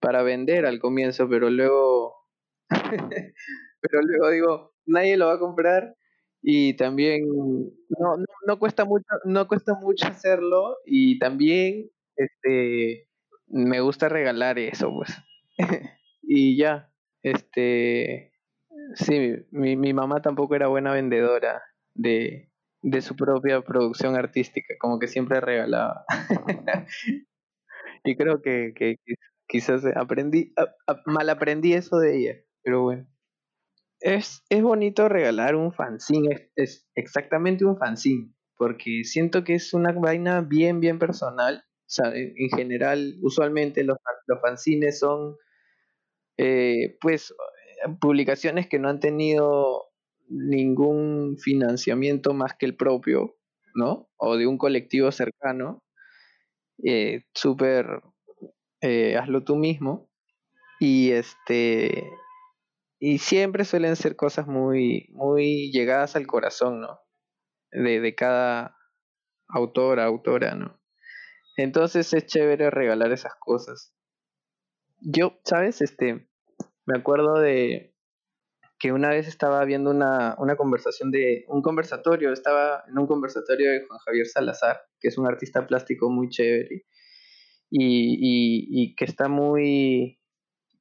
[0.00, 2.21] para vender al comienzo, pero luego
[3.80, 5.96] pero luego digo, nadie lo va a comprar
[6.42, 7.24] y también
[7.88, 10.76] no, no, cuesta mucho, no cuesta mucho hacerlo.
[10.84, 13.08] Y también este
[13.46, 15.16] me gusta regalar eso pues.
[16.22, 16.90] Y ya
[17.22, 18.32] este
[18.94, 21.62] sí mi, mi mamá tampoco era buena vendedora
[21.94, 22.50] de,
[22.82, 26.04] de su propia producción artística como que siempre regalaba.
[28.04, 28.96] Y creo que, que,
[29.46, 30.52] quizás aprendí
[31.06, 33.06] mal aprendí eso de ella pero bueno.
[34.00, 39.92] Es, es bonito regalar un fanzine, es, exactamente un fanzine, porque siento que es una
[39.92, 41.64] vaina bien, bien personal.
[41.66, 45.36] O sea, en, general, usualmente los, los fanzines son,
[46.38, 47.34] eh, pues,
[48.00, 49.84] publicaciones que no han tenido
[50.28, 53.36] ningún financiamiento más que el propio,
[53.74, 54.08] ¿no?
[54.16, 55.82] O de un colectivo cercano.
[56.84, 58.02] Eh, Súper,
[58.80, 60.08] eh, hazlo tú mismo.
[60.80, 62.10] Y este,
[63.04, 67.00] y siempre suelen ser cosas muy, muy llegadas al corazón, ¿no?
[67.72, 68.76] De, de cada
[69.48, 70.80] autora, autora, ¿no?
[71.56, 73.92] Entonces es chévere regalar esas cosas.
[75.00, 75.80] Yo, ¿sabes?
[75.80, 76.28] Este,
[76.86, 77.92] me acuerdo de,
[78.78, 83.72] que una vez estaba viendo una, una conversación de, un conversatorio, estaba en un conversatorio
[83.72, 86.86] de Juan Javier Salazar, que es un artista plástico muy chévere
[87.68, 90.21] y, y, y que está muy,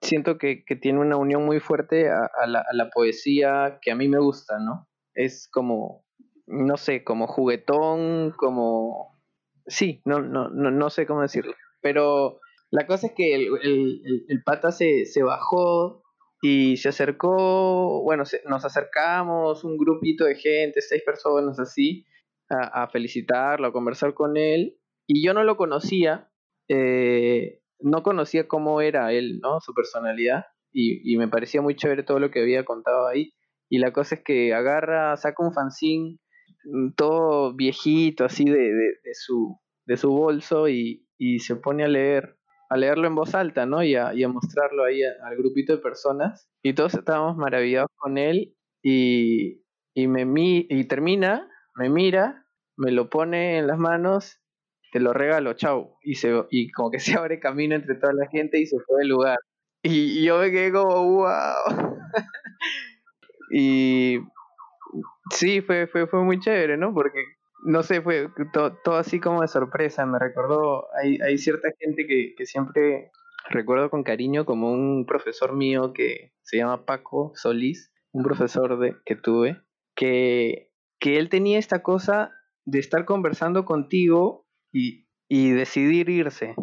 [0.01, 3.91] siento que, que, tiene una unión muy fuerte a, a, la, a, la, poesía que
[3.91, 4.87] a mí me gusta, ¿no?
[5.13, 6.05] Es como,
[6.47, 9.21] no sé, como juguetón, como...
[9.67, 11.53] Sí, no, no, no, no sé cómo decirlo.
[11.81, 12.39] Pero
[12.71, 16.03] la cosa es que el, el, el pata se, se, bajó
[16.41, 22.05] y se acercó, bueno, se, nos acercamos, un grupito de gente, seis personas así,
[22.49, 24.77] a, a, felicitarlo, a conversar con él.
[25.05, 26.31] Y yo no lo conocía,
[26.69, 29.59] eh, no conocía cómo era él, ¿no?
[29.61, 30.45] Su personalidad.
[30.73, 33.33] Y, me parecía muy chévere todo lo que había contado ahí.
[33.69, 36.19] Y la cosa es que agarra, saca un fanzine
[36.65, 41.83] mm, todo viejito, así de, de, de su, de su bolso y, y, se pone
[41.83, 42.37] a leer,
[42.69, 43.83] a leerlo en voz alta, ¿no?
[43.83, 46.49] Y a, y a mostrarlo ahí al grupito de personas.
[46.63, 49.63] Y todos estábamos maravillados con él y,
[49.93, 50.25] y, me,
[50.69, 52.45] y termina, me mira,
[52.77, 54.40] me lo pone en las manos
[54.91, 55.97] te lo regalo, chau.
[56.03, 58.99] Y, se, y como que se abre camino entre toda la gente y se fue
[58.99, 59.39] del lugar.
[59.83, 61.97] Y, yo me quedé como, wow.
[63.51, 64.19] y
[65.31, 66.93] sí, fue, fue, fue muy chévere, ¿no?
[66.93, 67.23] Porque,
[67.63, 70.05] no sé, fue to, todo así como de sorpresa.
[70.05, 73.11] Me recordó, hay, hay cierta gente que, que siempre
[73.49, 78.95] recuerdo con cariño como un profesor mío que se llama Paco Solís, un profesor de,
[79.05, 79.61] que tuve,
[79.95, 80.69] que,
[80.99, 82.31] que él tenía esta cosa
[82.65, 84.40] de estar conversando contigo
[84.71, 86.55] y, y decidir irse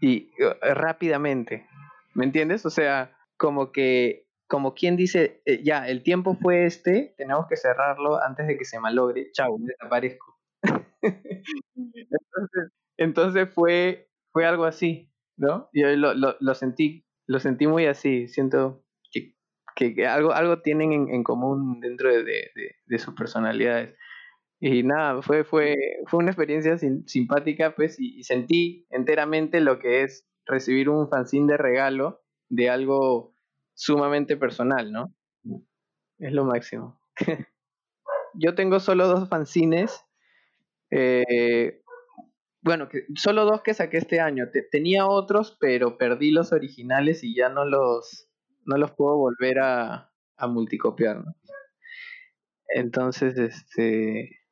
[0.00, 1.66] y uh, rápidamente,
[2.14, 2.66] ¿me entiendes?
[2.66, 7.56] O sea, como que, como quien dice, eh, ya, el tiempo fue este, tenemos que
[7.56, 10.38] cerrarlo antes de que se malogre, chao, desaparezco.
[11.74, 15.68] entonces, entonces fue, fue algo así, ¿no?
[15.72, 19.34] Yo lo, lo, lo, sentí, lo sentí muy así, siento que,
[19.74, 23.96] que, que algo, algo tienen en, en común dentro de, de, de sus personalidades.
[24.68, 30.02] Y nada, fue, fue, fue una experiencia sin, simpática, pues, y, sentí enteramente lo que
[30.02, 33.32] es recibir un fanzine de regalo de algo
[33.74, 35.14] sumamente personal, ¿no?
[36.18, 37.00] Es lo máximo.
[38.34, 40.04] Yo tengo solo dos fanzines,
[40.90, 41.84] eh,
[42.60, 44.50] bueno, solo dos que saqué este año.
[44.50, 48.28] Te, tenía otros, pero perdí los originales y ya no los,
[48.64, 51.36] no los puedo volver a, a multicopiar, ¿no?
[52.68, 54.45] Entonces, este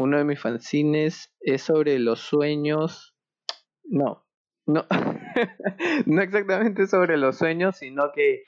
[0.00, 3.14] uno de mis fanzines es sobre los sueños.
[3.84, 4.26] No,
[4.66, 4.86] no,
[6.06, 8.44] no exactamente sobre los sueños, sino que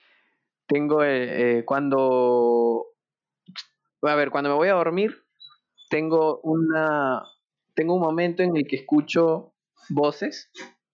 [0.66, 2.86] tengo eh, eh, cuando,
[4.02, 5.24] a ver, cuando me voy a dormir,
[5.90, 7.22] tengo una,
[7.74, 9.54] tengo un momento en el que escucho
[9.90, 10.50] voces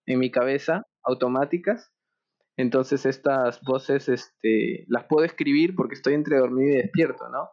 [0.06, 1.92] en mi cabeza automáticas.
[2.56, 7.50] Entonces estas voces, este, las puedo escribir porque estoy entre dormido y despierto, ¿no?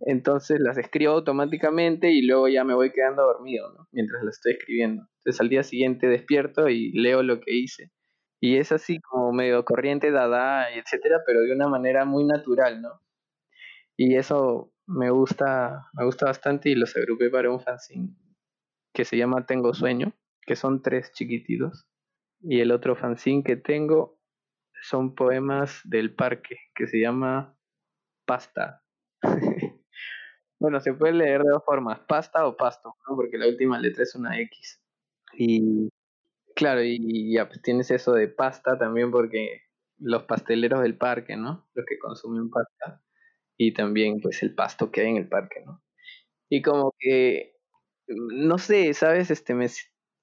[0.00, 3.88] Entonces las escribo automáticamente y luego ya me voy quedando dormido.
[3.92, 5.08] Mientras las estoy escribiendo.
[5.18, 7.92] Entonces al día siguiente despierto y leo lo que hice.
[8.40, 13.00] Y es así como medio corriente, dada, etcétera, pero de una manera muy natural, ¿no?
[13.96, 18.14] Y eso me gusta, me gusta bastante y los agrupé para un fanzine
[18.96, 20.14] que se llama Tengo Sueño,
[20.46, 21.86] que son tres chiquititos.
[22.40, 24.18] Y el otro fanzine que tengo
[24.82, 27.58] son poemas del parque, que se llama
[28.24, 28.82] Pasta.
[30.58, 33.16] Bueno, se puede leer de dos formas, pasta o pasto, ¿no?
[33.16, 34.80] porque la última letra es una X.
[35.34, 35.90] Y
[36.54, 39.62] claro, y ya pues tienes eso de pasta también porque
[39.98, 41.68] los pasteleros del parque, ¿no?
[41.74, 43.02] Los que consumen pasta.
[43.58, 45.82] Y también pues el pasto que hay en el parque, ¿no?
[46.48, 47.56] Y como que,
[48.08, 49.30] no sé, ¿sabes?
[49.30, 49.66] Este, me,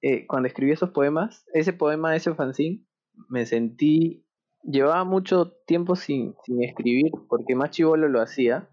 [0.02, 2.84] eh, cuando escribí esos poemas, ese poema, ese fanzine,
[3.28, 4.26] me sentí,
[4.62, 8.70] llevaba mucho tiempo sin, sin escribir, porque más chivolo lo hacía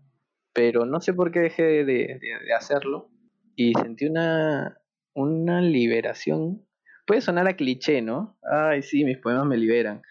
[0.53, 3.09] pero no sé por qué dejé de, de, hacerlo
[3.55, 4.77] y sentí una,
[5.13, 6.65] una liberación.
[7.05, 8.37] Puede sonar a cliché, ¿no?
[8.43, 10.01] Ay, sí, mis poemas me liberan,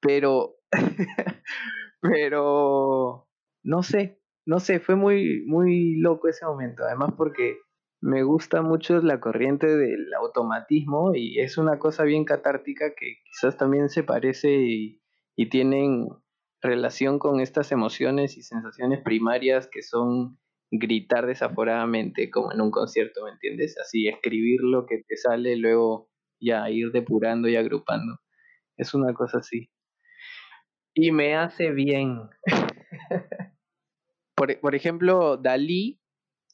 [0.00, 0.56] pero,
[2.00, 3.28] pero,
[3.62, 7.58] no sé, no sé, fue muy, muy loco ese momento, además porque
[8.00, 13.56] me gusta mucho la corriente del automatismo y es una cosa bien catártica que quizás
[13.56, 15.00] también se parece y,
[15.36, 16.08] y tienen
[16.64, 20.38] relación con estas emociones y sensaciones primarias que son
[20.70, 23.76] gritar desaforadamente como en un concierto, ¿me entiendes?
[23.78, 26.10] Así escribir lo que te sale, luego
[26.40, 28.18] ya ir depurando y agrupando.
[28.76, 29.70] Es una cosa así.
[30.94, 32.30] Y me hace bien.
[34.34, 36.00] por, por ejemplo, Dalí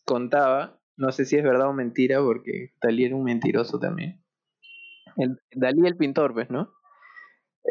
[0.04, 4.22] contaba, no sé si es verdad o mentira, porque Dalí era un mentiroso también.
[5.16, 6.72] El, Dalí el pintor, pues, ¿no?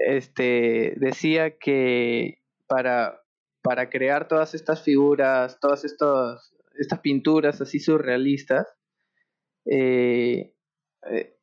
[0.05, 3.19] Este, decía que para
[3.61, 6.53] para crear todas estas figuras, todas estas,
[7.01, 8.67] pinturas así surrealistas,
[9.65, 10.53] eh,
[11.11, 11.35] eh,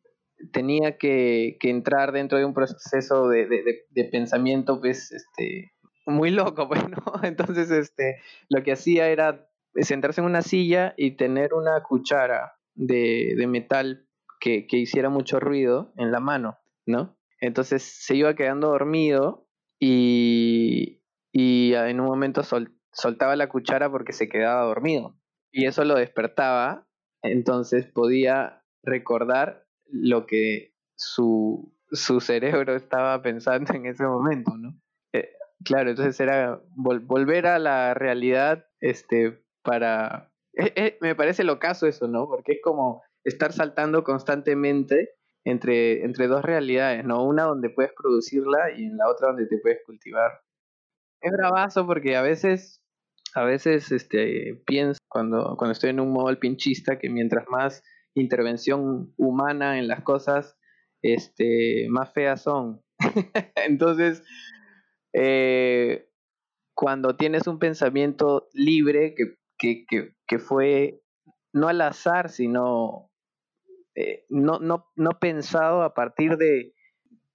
[0.52, 3.46] tenía que, entrar dentro de un proceso de,
[3.90, 5.72] de, pensamiento, pues, este,
[6.06, 7.20] muy loco, pues, ¿no?
[7.22, 8.16] Entonces, este,
[8.48, 9.48] lo que hacía era
[9.80, 14.06] sentarse en una silla y tener una cuchara de, metal
[14.40, 17.15] que, hiciera mucho ruido en la mano, ¿no?
[17.40, 19.46] Entonces se iba quedando dormido
[19.78, 22.42] y, y en un momento
[22.92, 25.16] soltaba la cuchara porque se quedaba dormido.
[25.52, 26.86] Y eso lo despertaba,
[27.22, 34.78] entonces podía recordar lo que su, su cerebro estaba pensando en ese momento, ¿no?
[35.12, 35.30] Eh,
[35.64, 40.32] claro, entonces era volver a la realidad este, para...
[40.54, 42.26] Eh, eh, me parece lo caso eso, ¿no?
[42.26, 45.15] Porque es como estar saltando constantemente
[45.46, 47.24] entre, entre dos realidades, ¿no?
[47.24, 50.40] Una donde puedes producirla y en la otra donde te puedes cultivar.
[51.20, 52.82] Es bravazo porque a veces,
[53.32, 57.84] a veces este, pienso cuando, cuando estoy en un modo pinchista que mientras más
[58.14, 60.58] intervención humana en las cosas,
[61.00, 62.82] este, más feas son.
[63.54, 64.24] Entonces,
[65.12, 66.10] eh,
[66.74, 71.00] cuando tienes un pensamiento libre que, que, que, fue
[71.52, 73.12] no al azar, sino
[73.96, 76.74] eh, no, no, no pensado a partir de,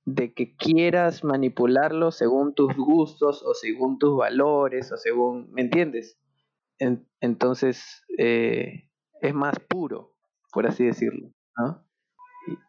[0.05, 6.17] de que quieras manipularlo según tus gustos o según tus valores o según, ¿me entiendes?
[7.19, 8.89] entonces eh,
[9.21, 10.11] es más puro
[10.51, 11.31] por así decirlo.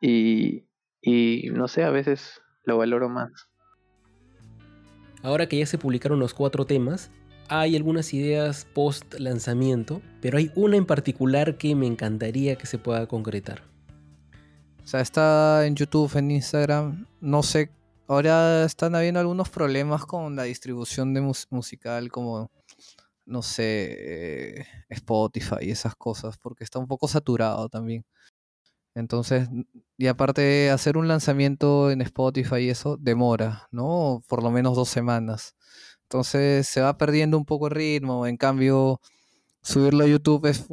[0.01, 0.69] Y,
[1.01, 3.31] y no sé, a veces lo valoro más.
[5.23, 7.11] Ahora que ya se publicaron los cuatro temas,
[7.49, 12.79] hay algunas ideas post lanzamiento, pero hay una en particular que me encantaría que se
[12.79, 13.63] pueda concretar.
[14.83, 17.71] O sea, está en YouTube, en Instagram, no sé,
[18.09, 21.21] ahora están habiendo algunos problemas con la distribución de
[21.51, 22.51] musical, como
[23.27, 28.05] no sé, eh, Spotify y esas cosas, porque está un poco saturado también.
[28.95, 29.49] Entonces,
[29.97, 34.23] y aparte hacer un lanzamiento en Spotify y eso demora, ¿no?
[34.29, 35.57] Por lo menos dos semanas.
[36.05, 38.27] Entonces se va perdiendo un poco el ritmo.
[38.27, 39.01] En cambio,
[39.63, 40.67] subirlo a YouTube es,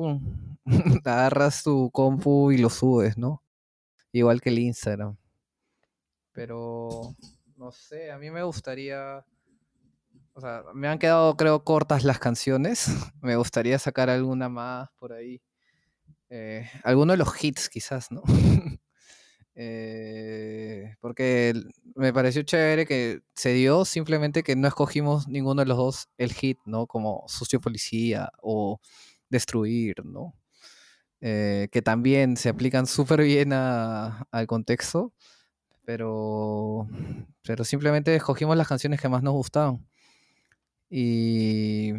[1.05, 3.43] agarras tu compu y lo subes, ¿no?
[4.12, 5.18] Igual que el Instagram.
[6.32, 7.16] Pero,
[7.57, 9.26] no sé, a mí me gustaría
[10.39, 12.88] o sea, me han quedado, creo, cortas las canciones.
[13.22, 15.41] me gustaría sacar alguna más por ahí.
[16.30, 18.24] Eh, alguno de los hits, quizás, ¿no?
[19.62, 21.53] Eh, porque
[21.93, 26.32] me pareció chévere que se dio simplemente que no escogimos ninguno de los dos el
[26.32, 26.88] hit, ¿no?
[26.88, 28.80] Como Sucio Policía o
[29.28, 30.34] Destruir, ¿no?
[31.22, 35.13] Eh, que también se aplican súper bien al contexto,
[35.86, 36.88] pero,
[37.43, 39.86] pero simplemente escogimos las canciones que más nos gustaban.
[40.89, 41.93] Y,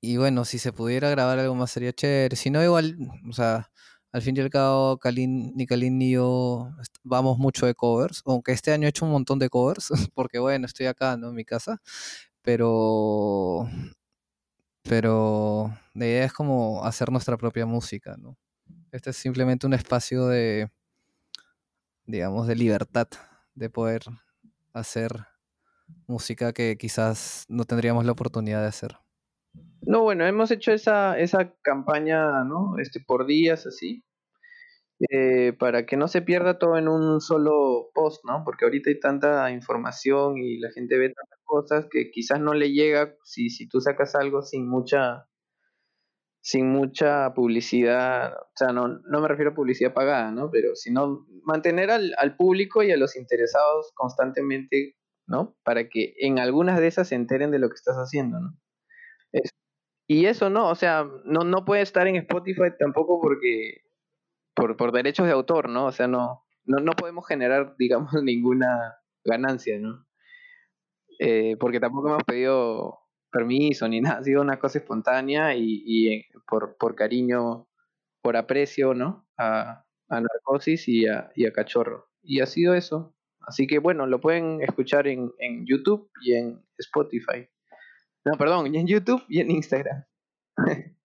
[0.00, 2.36] y bueno, si se pudiera grabar algo más sería chévere.
[2.36, 2.96] Si no, igual,
[3.28, 3.70] o sea,
[4.12, 6.70] al fin y al cabo, ni Kalin ni yo
[7.04, 10.66] vamos mucho de covers, aunque este año he hecho un montón de covers, porque bueno,
[10.66, 11.28] estoy acá, ¿no?
[11.30, 11.80] En mi casa,
[12.42, 13.68] pero,
[14.88, 18.36] pero la idea es como hacer nuestra propia música, ¿no?
[18.90, 20.70] Este es simplemente un espacio de,
[22.06, 23.08] digamos, de libertad,
[23.54, 24.02] de poder
[24.72, 25.10] hacer
[26.06, 28.96] música que quizás no tendríamos la oportunidad de hacer.
[29.82, 32.78] No, bueno, hemos hecho esa, esa campaña, ¿no?
[32.78, 34.04] Este, por días, así,
[35.10, 38.42] eh, para que no se pierda todo en un solo post, ¿no?
[38.44, 42.72] Porque ahorita hay tanta información y la gente ve tantas cosas que quizás no le
[42.72, 45.26] llega si, si tú sacas algo sin mucha
[46.40, 50.50] sin mucha publicidad, o sea, no, no me refiero a publicidad pagada, ¿no?
[50.50, 54.96] Pero sino mantener al, al público y a los interesados constantemente
[55.28, 55.56] ¿no?
[55.62, 58.58] Para que en algunas de esas se enteren de lo que estás haciendo, ¿no?
[60.10, 63.82] y eso no, o sea, no, no puede estar en Spotify tampoco porque,
[64.58, 65.86] por, por derechos de autor, ¿no?
[65.86, 70.04] O sea, no, no, no podemos generar, digamos, ninguna ganancia, ¿no?
[71.20, 73.00] Eh, porque tampoco hemos pedido
[73.30, 77.68] permiso ni nada, ha sido una cosa espontánea y, y eh, por, por cariño,
[78.22, 79.28] por aprecio, ¿no?
[79.36, 82.08] A, a Narcosis y a, y a Cachorro.
[82.22, 83.14] Y ha sido eso.
[83.40, 85.32] Así que bueno, lo pueden escuchar en,
[85.66, 87.48] YouTube y en Spotify.
[88.24, 90.04] No, perdón, en YouTube y en Instagram.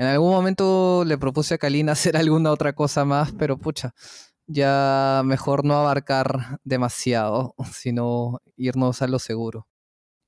[0.00, 3.94] en algún momento le propuse a Kalina hacer alguna otra cosa más, pero pucha,
[4.46, 9.68] ya mejor no abarcar demasiado, sino irnos a lo seguro.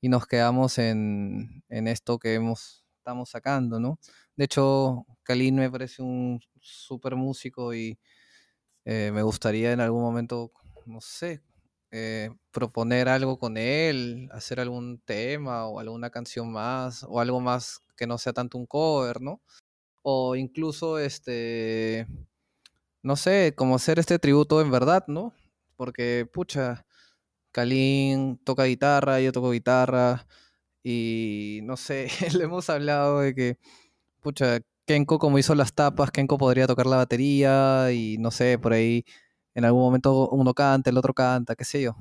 [0.03, 3.99] Y nos quedamos en, esto que hemos, estamos sacando, ¿no?
[4.37, 7.99] De hecho, Kalin me parece un súper músico y
[8.85, 10.53] eh, me gustaría en algún momento
[10.85, 11.43] no sé,
[11.93, 17.81] eh, proponer algo con él, hacer algún tema o alguna canción más, o algo más
[18.03, 19.41] que no sea tanto un cover, ¿no?
[20.03, 22.09] O incluso, este,
[23.01, 25.33] no sé, como hacer este tributo en verdad, ¿no?
[25.77, 26.85] Porque, pucha,
[27.53, 30.27] Kalin toca guitarra, yo toco guitarra,
[30.83, 33.59] y no sé, le hemos hablado de que,
[34.21, 38.73] pucha, Kenko como hizo las tapas, Kenko podría tocar la batería y no sé, por
[38.73, 39.05] ahí
[39.55, 41.95] en algún momento uno canta, el otro canta, qué sé yo.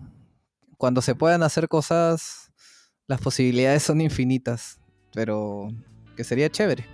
[0.79, 2.51] Cuando se puedan hacer cosas,
[3.05, 4.79] las posibilidades son infinitas,
[5.13, 5.69] pero
[6.21, 6.85] que sería chévere.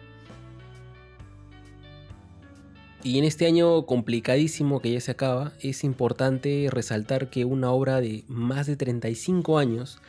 [3.03, 7.99] Y en este año complicadísimo que ya se acaba, es importante resaltar que una obra
[7.99, 9.99] de más de 35 años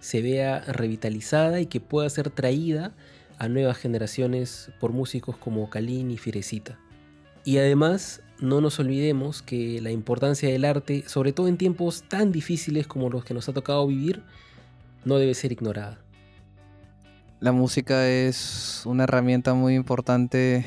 [0.00, 2.92] se vea revitalizada y que pueda ser traída
[3.38, 6.76] a nuevas generaciones por músicos como Kalin y Firecita.
[7.44, 12.32] Y además, no nos olvidemos que la importancia del arte, sobre todo en tiempos tan
[12.32, 14.24] difíciles como los que nos ha tocado vivir,
[15.04, 16.03] no debe ser ignorada.
[17.44, 20.64] La música es una herramienta muy importante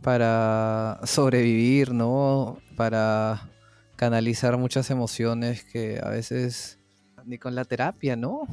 [0.00, 2.56] para sobrevivir, ¿no?
[2.74, 3.50] Para
[3.96, 6.78] canalizar muchas emociones que a veces
[7.26, 8.48] ni con la terapia, ¿no?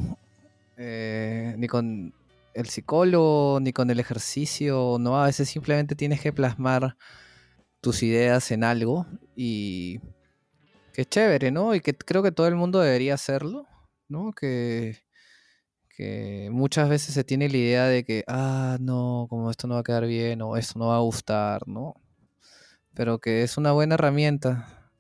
[0.76, 2.14] Eh, ni con
[2.54, 5.24] el psicólogo, ni con el ejercicio, ¿no?
[5.24, 6.98] A veces simplemente tienes que plasmar
[7.80, 9.06] tus ideas en algo
[9.38, 10.02] y
[10.92, 11.74] que es chévere, ¿no?
[11.74, 13.68] Y que creo que todo el mundo debería hacerlo,
[14.10, 14.34] ¿no?
[14.34, 14.98] Que,
[16.00, 19.82] que muchas veces se tiene la idea de que, ah, no, como esto no va
[19.82, 21.96] a quedar bien o esto no va a gustar, ¿no?
[22.94, 24.94] Pero que es una buena herramienta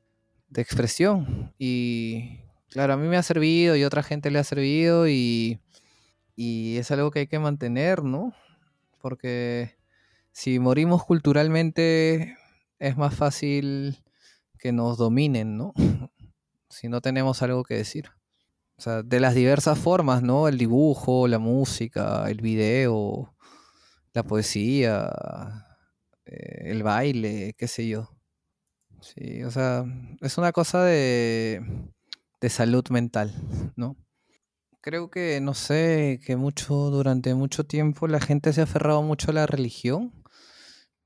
[0.49, 4.43] de expresión y claro, a mí me ha servido y a otra gente le ha
[4.43, 5.61] servido y
[6.35, 8.33] y es algo que hay que mantener, ¿no?
[8.99, 9.77] Porque
[10.33, 12.37] si morimos culturalmente
[12.79, 14.03] es más fácil
[14.57, 15.73] que nos dominen, ¿no?
[16.69, 18.18] si no tenemos algo que decir.
[18.79, 20.47] O sea, de las diversas formas, ¿no?
[20.47, 23.35] El dibujo, la música, el video,
[24.13, 25.11] la poesía,
[26.25, 28.09] eh, el baile, qué sé yo.
[29.01, 29.83] Sí, o sea,
[30.21, 31.61] es una cosa de,
[32.39, 33.33] de salud mental,
[33.75, 33.97] ¿no?
[34.79, 39.31] Creo que, no sé, que mucho, durante mucho tiempo la gente se ha aferrado mucho
[39.31, 40.13] a la religión,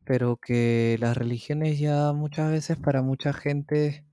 [0.06, 4.06] pero que las religiones ya muchas veces para mucha gente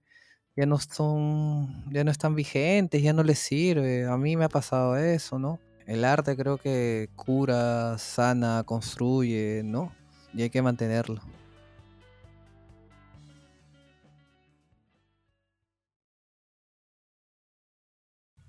[0.56, 4.06] ya no son, ya no están vigentes, ya no les sirve.
[4.06, 5.58] A mí me ha pasado eso, ¿no?
[5.86, 9.92] El arte creo que cura, sana, construye, ¿no?
[10.34, 11.20] Y hay que mantenerlo.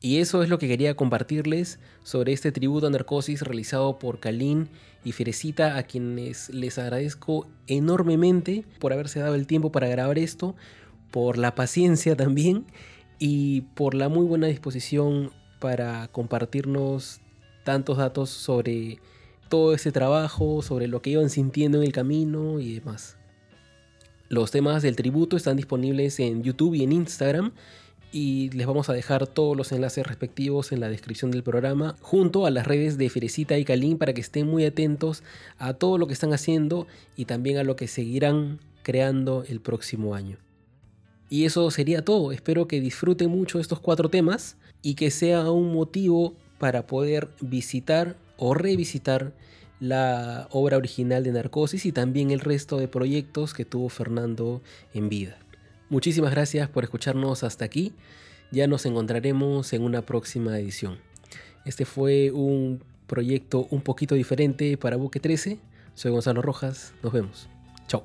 [0.03, 4.67] Y eso es lo que quería compartirles sobre este tributo a Narcosis realizado por Kalin
[5.03, 10.55] y Firecita, a quienes les agradezco enormemente por haberse dado el tiempo para grabar esto,
[11.11, 12.65] por la paciencia también
[13.19, 17.21] y por la muy buena disposición para compartirnos
[17.63, 18.99] tantos datos sobre
[19.49, 23.17] todo ese trabajo, sobre lo que iban sintiendo en el camino y demás.
[24.29, 27.51] Los temas del tributo están disponibles en YouTube y en Instagram
[28.13, 32.45] y les vamos a dejar todos los enlaces respectivos en la descripción del programa, junto
[32.45, 35.23] a las redes de Ferecita y Kalin para que estén muy atentos
[35.57, 40.15] a todo lo que están haciendo y también a lo que seguirán creando el próximo
[40.15, 40.37] año.
[41.31, 45.73] Y eso sería todo, espero que disfruten mucho estos cuatro temas y que sea un
[45.73, 49.31] motivo para poder visitar o revisitar
[49.79, 54.61] la obra original de Narcosis y también el resto de proyectos que tuvo Fernando
[54.93, 55.37] en vida.
[55.87, 57.93] Muchísimas gracias por escucharnos hasta aquí.
[58.51, 60.97] Ya nos encontraremos en una próxima edición.
[61.63, 65.59] Este fue un proyecto un poquito diferente para Buque 13.
[65.95, 66.93] Soy Gonzalo Rojas.
[67.01, 67.47] Nos vemos.
[67.87, 68.03] Chao.